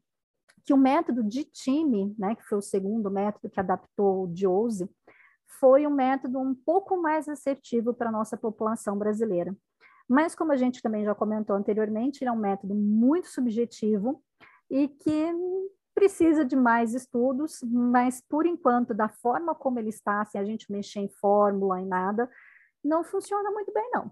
que 0.64 0.72
o 0.72 0.78
método 0.78 1.22
de 1.22 1.44
time, 1.44 2.14
né, 2.18 2.34
que 2.34 2.42
foi 2.44 2.58
o 2.58 2.62
segundo 2.62 3.10
método 3.10 3.50
que 3.50 3.60
adaptou 3.60 4.24
o 4.24 4.28
Diose, 4.28 4.90
foi 5.60 5.86
um 5.86 5.90
método 5.90 6.38
um 6.38 6.54
pouco 6.54 6.96
mais 6.96 7.28
assertivo 7.28 7.92
para 7.94 8.08
a 8.08 8.12
nossa 8.12 8.36
população 8.36 8.98
brasileira. 8.98 9.54
Mas, 10.08 10.34
como 10.34 10.52
a 10.52 10.56
gente 10.56 10.82
também 10.82 11.04
já 11.04 11.14
comentou 11.14 11.54
anteriormente, 11.54 12.22
ele 12.22 12.28
é 12.28 12.32
um 12.32 12.36
método 12.36 12.74
muito 12.74 13.28
subjetivo 13.28 14.22
e 14.70 14.88
que 14.88 15.32
precisa 16.04 16.44
de 16.44 16.54
mais 16.54 16.92
estudos, 16.92 17.62
mas 17.62 18.20
por 18.20 18.44
enquanto, 18.44 18.92
da 18.92 19.08
forma 19.08 19.54
como 19.54 19.78
ele 19.78 19.88
está, 19.88 20.22
sem 20.26 20.38
a 20.38 20.44
gente 20.44 20.70
mexer 20.70 21.00
em 21.00 21.08
fórmula 21.08 21.80
e 21.80 21.86
nada, 21.86 22.28
não 22.84 23.02
funciona 23.02 23.50
muito 23.50 23.72
bem, 23.72 23.90
não. 23.90 24.10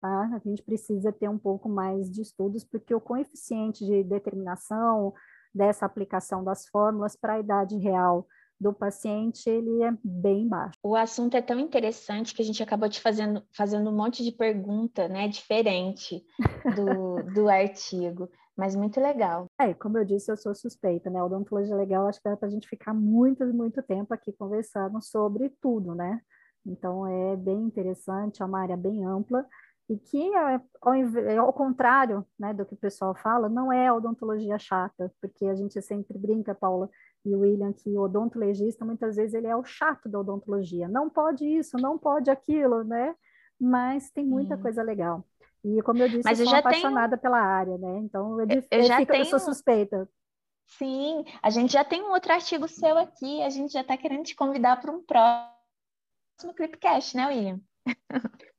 Tá? 0.00 0.30
A 0.34 0.38
gente 0.38 0.62
precisa 0.62 1.12
ter 1.12 1.28
um 1.28 1.38
pouco 1.38 1.68
mais 1.68 2.10
de 2.10 2.22
estudos, 2.22 2.64
porque 2.64 2.94
o 2.94 3.00
coeficiente 3.00 3.84
de 3.84 4.02
determinação 4.02 5.12
dessa 5.54 5.84
aplicação 5.84 6.42
das 6.42 6.66
fórmulas 6.68 7.14
para 7.14 7.34
a 7.34 7.40
idade 7.40 7.76
real 7.76 8.26
do 8.58 8.72
paciente, 8.72 9.48
ele 9.48 9.82
é 9.82 9.92
bem 10.02 10.48
baixo. 10.48 10.78
O 10.82 10.96
assunto 10.96 11.36
é 11.36 11.42
tão 11.42 11.58
interessante 11.58 12.34
que 12.34 12.42
a 12.42 12.44
gente 12.44 12.62
acabou 12.62 12.88
te 12.88 13.00
fazendo, 13.00 13.42
fazendo 13.54 13.90
um 13.90 13.96
monte 13.96 14.24
de 14.24 14.32
pergunta, 14.32 15.08
né, 15.08 15.28
diferente 15.28 16.24
do, 16.74 17.22
do 17.34 17.48
artigo, 17.48 18.28
mas 18.56 18.74
muito 18.74 18.98
legal. 18.98 19.46
É, 19.60 19.74
como 19.74 19.98
eu 19.98 20.04
disse, 20.04 20.30
eu 20.30 20.36
sou 20.36 20.54
suspeita, 20.54 21.10
né, 21.10 21.22
odontologia 21.22 21.76
legal, 21.76 22.06
acho 22.06 22.20
que 22.20 22.28
dá 22.28 22.36
para 22.36 22.48
a 22.48 22.50
gente 22.50 22.68
ficar 22.68 22.94
muito, 22.94 23.44
muito 23.46 23.82
tempo 23.82 24.14
aqui 24.14 24.32
conversando 24.32 25.02
sobre 25.02 25.50
tudo, 25.60 25.94
né, 25.94 26.20
então 26.64 27.06
é 27.06 27.36
bem 27.36 27.62
interessante, 27.62 28.42
é 28.42 28.44
uma 28.44 28.60
área 28.60 28.76
bem 28.76 29.04
ampla, 29.04 29.46
e 29.88 29.96
que, 29.96 30.34
é, 30.34 30.60
ao, 30.80 31.46
ao, 31.46 31.52
contrário 31.52 32.26
né, 32.38 32.52
do 32.52 32.66
que 32.66 32.74
o 32.74 32.78
pessoal 32.78 33.14
fala, 33.14 33.48
não 33.48 33.72
é 33.72 33.92
odontologia 33.92 34.58
chata, 34.58 35.12
porque 35.20 35.46
a 35.46 35.54
gente 35.54 35.80
sempre 35.80 36.18
brinca, 36.18 36.54
Paula, 36.54 36.90
e 37.26 37.34
o 37.34 37.40
William, 37.40 37.72
que 37.72 37.90
o 37.90 38.02
odontologista, 38.02 38.84
muitas 38.84 39.16
vezes 39.16 39.34
ele 39.34 39.48
é 39.48 39.56
o 39.56 39.64
chato 39.64 40.08
da 40.08 40.20
odontologia. 40.20 40.88
Não 40.88 41.10
pode 41.10 41.44
isso, 41.44 41.76
não 41.76 41.98
pode 41.98 42.30
aquilo, 42.30 42.84
né? 42.84 43.14
Mas 43.60 44.10
tem 44.10 44.24
muita 44.24 44.56
coisa 44.56 44.82
legal. 44.82 45.24
E 45.64 45.82
como 45.82 46.00
eu 46.02 46.08
disse, 46.08 46.22
Mas 46.24 46.38
eu, 46.38 46.44
eu 46.44 46.50
sou 46.50 46.58
apaixonada 46.58 47.16
tenho... 47.16 47.22
pela 47.22 47.40
área, 47.40 47.76
né? 47.76 47.98
Então 47.98 48.40
eu, 48.40 48.46
eu, 48.70 48.82
já 48.82 48.98
fico, 48.98 49.10
tenho... 49.10 49.22
eu 49.22 49.26
sou 49.26 49.40
suspeita. 49.40 50.08
Sim, 50.66 51.24
a 51.42 51.50
gente 51.50 51.72
já 51.72 51.84
tem 51.84 52.02
um 52.02 52.10
outro 52.10 52.32
artigo 52.32 52.68
seu 52.68 52.96
aqui, 52.98 53.42
a 53.42 53.50
gente 53.50 53.72
já 53.72 53.80
está 53.80 53.96
querendo 53.96 54.24
te 54.24 54.34
convidar 54.34 54.80
para 54.80 54.92
um 54.92 55.02
próximo 55.02 56.54
Clipcast, 56.54 57.16
né, 57.16 57.26
William? 57.28 57.60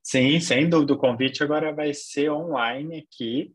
Sim, 0.03 0.39
sem 0.39 0.69
dúvida. 0.69 0.93
O 0.93 0.97
convite 0.97 1.43
agora 1.43 1.73
vai 1.73 1.93
ser 1.93 2.31
online 2.31 2.99
aqui. 2.99 3.53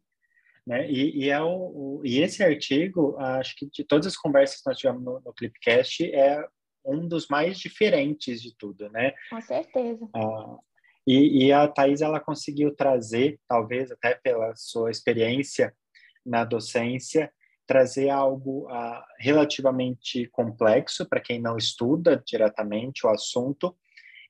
Né? 0.67 0.91
E, 0.91 1.25
e, 1.25 1.31
é 1.31 1.41
o, 1.41 1.49
o, 1.49 2.03
e 2.05 2.21
esse 2.21 2.43
artigo, 2.43 3.17
acho 3.19 3.57
que 3.57 3.67
de 3.67 3.83
todas 3.85 4.07
as 4.07 4.17
conversas 4.17 4.61
que 4.61 4.69
nós 4.69 4.79
tivemos 4.79 5.03
no, 5.03 5.21
no 5.21 5.33
Clipcast, 5.33 6.05
é 6.15 6.45
um 6.85 7.07
dos 7.07 7.29
mais 7.29 7.59
diferentes 7.59 8.41
de 8.41 8.57
tudo, 8.57 8.89
né? 8.91 9.13
Com 9.31 9.41
certeza. 9.41 10.09
Ah, 10.15 10.57
e, 11.07 11.47
e, 11.47 11.53
a 11.53 11.67
Thais, 11.67 12.01
ela 12.01 12.21
conseguiu 12.21 12.75
trazer, 12.75 13.41
talvez 13.49 13.91
até 13.91 14.15
pela 14.15 14.55
sua 14.55 14.91
experiência 14.91 15.75
na 16.25 16.45
docência, 16.45 17.33
trazer 17.67 18.11
algo 18.11 18.69
ah, 18.71 19.05
relativamente 19.19 20.29
complexo 20.29 21.09
para 21.09 21.21
quem 21.21 21.41
não 21.41 21.57
estuda 21.57 22.23
diretamente 22.25 23.07
o 23.07 23.11
assunto 23.11 23.77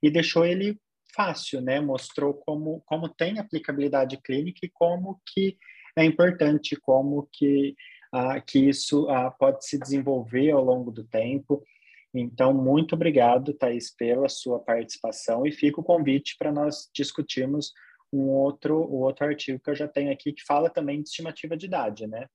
e 0.03 0.11
deixou 0.11 0.45
ele 0.47 0.79
fácil, 1.15 1.61
né? 1.61 1.81
Mostrou 1.81 2.35
como, 2.35 2.83
como 2.87 3.09
tem 3.09 3.39
aplicabilidade 3.39 4.17
clínica 4.23 4.61
e 4.63 4.71
como 4.71 5.21
que 5.27 5.59
é 5.97 6.05
importante 6.05 6.77
como 6.77 7.29
que, 7.33 7.75
ah, 8.13 8.41
que 8.41 8.59
isso 8.59 9.09
ah, 9.11 9.31
pode 9.31 9.67
se 9.67 9.79
desenvolver 9.79 10.51
ao 10.51 10.65
longo 10.65 10.91
do 10.91 11.05
tempo. 11.05 11.63
Então, 12.15 12.53
muito 12.53 12.95
obrigado, 12.95 13.55
Thais, 13.55 13.95
pela 13.95 14.29
sua 14.29 14.59
participação 14.59 15.47
e 15.47 15.53
fica 15.53 15.81
o 15.81 15.85
convite 15.85 16.37
para 16.39 16.53
nós 16.53 16.91
discutirmos 16.95 17.73
um 18.13 18.29
outro, 18.29 18.79
um 18.79 19.01
outro 19.01 19.25
artigo 19.25 19.59
que 19.59 19.71
eu 19.71 19.75
já 19.75 19.89
tenho 19.89 20.13
aqui 20.13 20.33
que 20.33 20.45
fala 20.45 20.69
também 20.69 21.01
de 21.01 21.09
estimativa 21.09 21.57
de 21.57 21.67
idade, 21.67 22.07
né? 22.07 22.27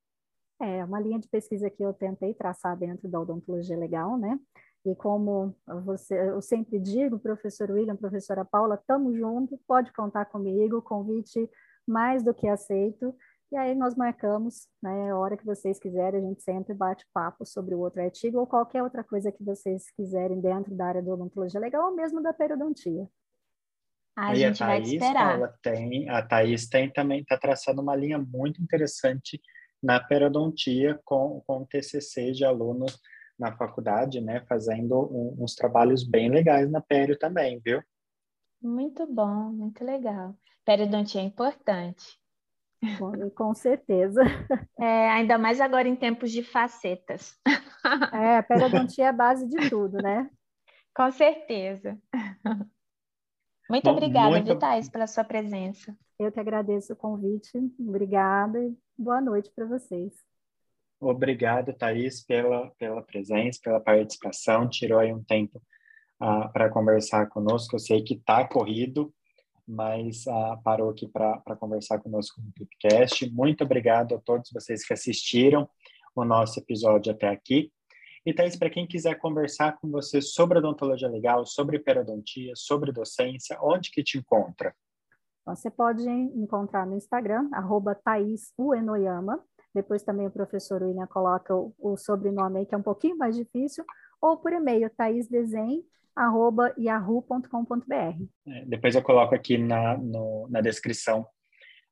É, 0.59 0.83
uma 0.83 0.99
linha 0.99 1.19
de 1.19 1.27
pesquisa 1.27 1.69
que 1.69 1.83
eu 1.83 1.93
tentei 1.93 2.33
traçar 2.33 2.75
dentro 2.75 3.07
da 3.07 3.19
odontologia 3.19 3.77
legal, 3.77 4.17
né? 4.17 4.39
E 4.83 4.95
como 4.95 5.55
você, 5.85 6.17
eu 6.29 6.41
sempre 6.41 6.79
digo, 6.79 7.19
professor 7.19 7.69
William, 7.69 7.95
professora 7.95 8.43
Paula, 8.43 8.75
estamos 8.75 9.15
juntos, 9.15 9.59
pode 9.67 9.91
contar 9.93 10.25
comigo, 10.25 10.81
convite 10.81 11.47
mais 11.85 12.23
do 12.23 12.33
que 12.33 12.47
aceito. 12.47 13.13
E 13.51 13.55
aí 13.55 13.73
nós 13.73 13.95
marcamos, 13.95 14.67
né, 14.83 15.09
a 15.09 15.17
hora 15.17 15.37
que 15.37 15.45
vocês 15.45 15.79
quiserem, 15.79 16.19
a 16.19 16.23
gente 16.23 16.43
sempre 16.43 16.73
bate 16.73 17.05
papo 17.13 17.45
sobre 17.45 17.73
o 17.73 17.79
outro 17.79 18.01
artigo 18.01 18.39
ou 18.39 18.45
qualquer 18.45 18.83
outra 18.83 19.03
coisa 19.03 19.31
que 19.31 19.41
vocês 19.41 19.89
quiserem 19.91 20.41
dentro 20.41 20.75
da 20.75 20.87
área 20.87 21.01
da 21.01 21.13
odontologia 21.13 21.59
legal 21.59 21.89
ou 21.89 21.95
mesmo 21.95 22.21
da 22.21 22.33
periodontia. 22.33 23.07
A 24.17 24.29
Aí 24.29 24.37
gente 24.37 24.61
a 24.61 24.67
Thaís, 24.67 24.89
vai 24.89 24.95
esperar. 24.97 25.35
Ela 25.35 25.55
tem, 25.61 26.09
a 26.09 26.21
Thaís 26.21 26.67
tem 26.67 26.91
também, 26.91 27.21
está 27.21 27.37
traçando 27.37 27.81
uma 27.81 27.95
linha 27.95 28.17
muito 28.17 28.61
interessante 28.61 29.39
na 29.81 29.99
periodontia 29.99 30.99
com, 31.05 31.41
com 31.47 31.65
TCC 31.65 32.31
de 32.31 32.43
alunos 32.43 32.99
na 33.39 33.55
faculdade, 33.55 34.19
né, 34.19 34.43
fazendo 34.49 35.07
um, 35.11 35.43
uns 35.43 35.55
trabalhos 35.55 36.03
bem 36.03 36.29
legais 36.29 36.69
na 36.69 36.81
pério 36.81 37.17
também, 37.17 37.61
viu? 37.63 37.81
Muito 38.61 39.05
bom, 39.05 39.51
muito 39.51 39.85
legal. 39.85 40.35
Periodontia 40.65 41.21
é 41.21 41.23
importante. 41.23 42.19
Com, 42.97 43.29
com 43.31 43.53
certeza. 43.53 44.21
É, 44.79 45.09
ainda 45.09 45.37
mais 45.37 45.59
agora 45.59 45.87
em 45.87 45.95
tempos 45.95 46.31
de 46.31 46.43
facetas. 46.43 47.35
É, 48.13 48.37
a 48.37 48.43
periodontia 48.43 49.05
é 49.05 49.07
a 49.07 49.13
base 49.13 49.47
de 49.47 49.69
tudo, 49.69 49.97
né? 49.97 50.29
Com 50.93 51.11
certeza. 51.11 51.97
Muito 53.69 53.83
Bom, 53.83 53.91
obrigada, 53.91 54.29
muito... 54.29 54.53
Vitais, 54.53 54.89
pela 54.89 55.07
sua 55.07 55.23
presença. 55.23 55.95
Eu 56.19 56.31
que 56.31 56.39
agradeço 56.39 56.93
o 56.93 56.95
convite. 56.95 57.57
Obrigada 57.79 58.59
e 58.63 58.75
boa 58.97 59.21
noite 59.21 59.51
para 59.55 59.65
vocês. 59.65 60.13
Obrigado, 60.99 61.73
Thaís, 61.73 62.25
pela, 62.25 62.71
pela 62.71 63.03
presença, 63.03 63.59
pela 63.63 63.79
participação. 63.79 64.67
Tirou 64.67 64.99
aí 64.99 65.13
um 65.13 65.23
tempo 65.23 65.61
uh, 66.21 66.51
para 66.51 66.69
conversar 66.69 67.27
conosco. 67.27 67.75
Eu 67.75 67.79
sei 67.79 68.03
que 68.03 68.15
está 68.15 68.47
corrido, 68.47 69.13
mas 69.67 70.25
uh, 70.27 70.61
parou 70.63 70.89
aqui 70.89 71.07
para 71.07 71.55
conversar 71.59 71.99
conosco 71.99 72.41
no 72.41 72.51
Clipcast. 72.53 73.29
Muito 73.31 73.63
obrigado 73.63 74.15
a 74.15 74.19
todos 74.19 74.49
vocês 74.51 74.85
que 74.85 74.93
assistiram 74.93 75.69
o 76.15 76.23
nosso 76.23 76.59
episódio 76.59 77.11
até 77.11 77.27
aqui. 77.27 77.71
E, 78.25 78.33
Thaís, 78.33 78.57
para 78.57 78.69
quem 78.69 78.87
quiser 78.87 79.15
conversar 79.19 79.79
com 79.79 79.89
você 79.89 80.21
sobre 80.21 80.59
odontologia 80.59 81.07
legal, 81.07 81.45
sobre 81.45 81.79
periodontia, 81.79 82.53
sobre 82.55 82.91
docência, 82.91 83.57
onde 83.61 83.89
que 83.91 84.03
te 84.03 84.17
encontra? 84.17 84.75
Você 85.45 85.71
pode 85.71 86.05
encontrar 86.09 86.85
no 86.85 86.97
Instagram, 86.97 87.49
arroba 87.53 87.97
Uenoyama. 88.59 89.41
Depois 89.73 90.03
também 90.03 90.27
o 90.27 90.31
professor 90.31 90.83
William 90.83 91.07
coloca 91.07 91.55
o, 91.55 91.73
o 91.79 91.95
sobrenome 91.95 92.59
aí, 92.59 92.65
que 92.65 92.75
é 92.75 92.77
um 92.77 92.83
pouquinho 92.83 93.17
mais 93.17 93.35
difícil, 93.35 93.85
ou 94.21 94.37
por 94.37 94.51
e-mail, 94.51 94.89
thaisdesen.yahoo.com.br. 96.17 98.25
É, 98.47 98.65
depois 98.65 98.95
eu 98.95 99.03
coloco 99.03 99.35
aqui 99.35 99.57
na, 99.57 99.97
no, 99.97 100.47
na 100.49 100.61
descrição 100.61 101.27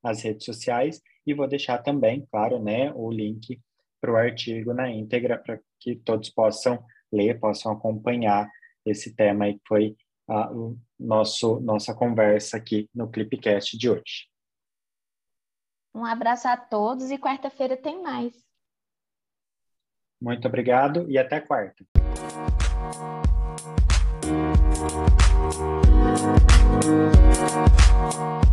as 0.02 0.22
redes 0.22 0.44
sociais 0.44 1.00
e 1.26 1.32
vou 1.32 1.48
deixar 1.48 1.78
também, 1.78 2.26
claro, 2.30 2.62
né, 2.62 2.92
o 2.94 3.10
link 3.10 3.60
para 4.00 4.12
o 4.12 4.16
artigo 4.16 4.74
na 4.74 4.90
íntegra 4.90 5.38
para 5.38 5.58
que 5.80 5.96
todos 5.96 6.28
possam 6.30 6.84
ler, 7.12 7.40
possam 7.40 7.72
acompanhar 7.72 8.48
esse 8.84 9.14
tema 9.14 9.52
que 9.52 9.60
foi 9.66 9.96
a 10.28 10.50
nosso, 10.98 11.60
nossa 11.60 11.94
conversa 11.94 12.56
aqui 12.56 12.90
no 12.94 13.08
Clipcast 13.08 13.78
de 13.78 13.88
hoje. 13.88 14.28
Um 15.94 16.04
abraço 16.04 16.48
a 16.48 16.56
todos 16.56 17.10
e 17.10 17.18
quarta-feira 17.18 17.76
tem 17.76 18.02
mais. 18.02 18.34
Muito 20.20 20.46
obrigado 20.46 21.10
e 21.10 21.16
até 21.16 21.40
quarta. 21.40 21.84
Thank 24.78 25.06
you. 28.14 28.45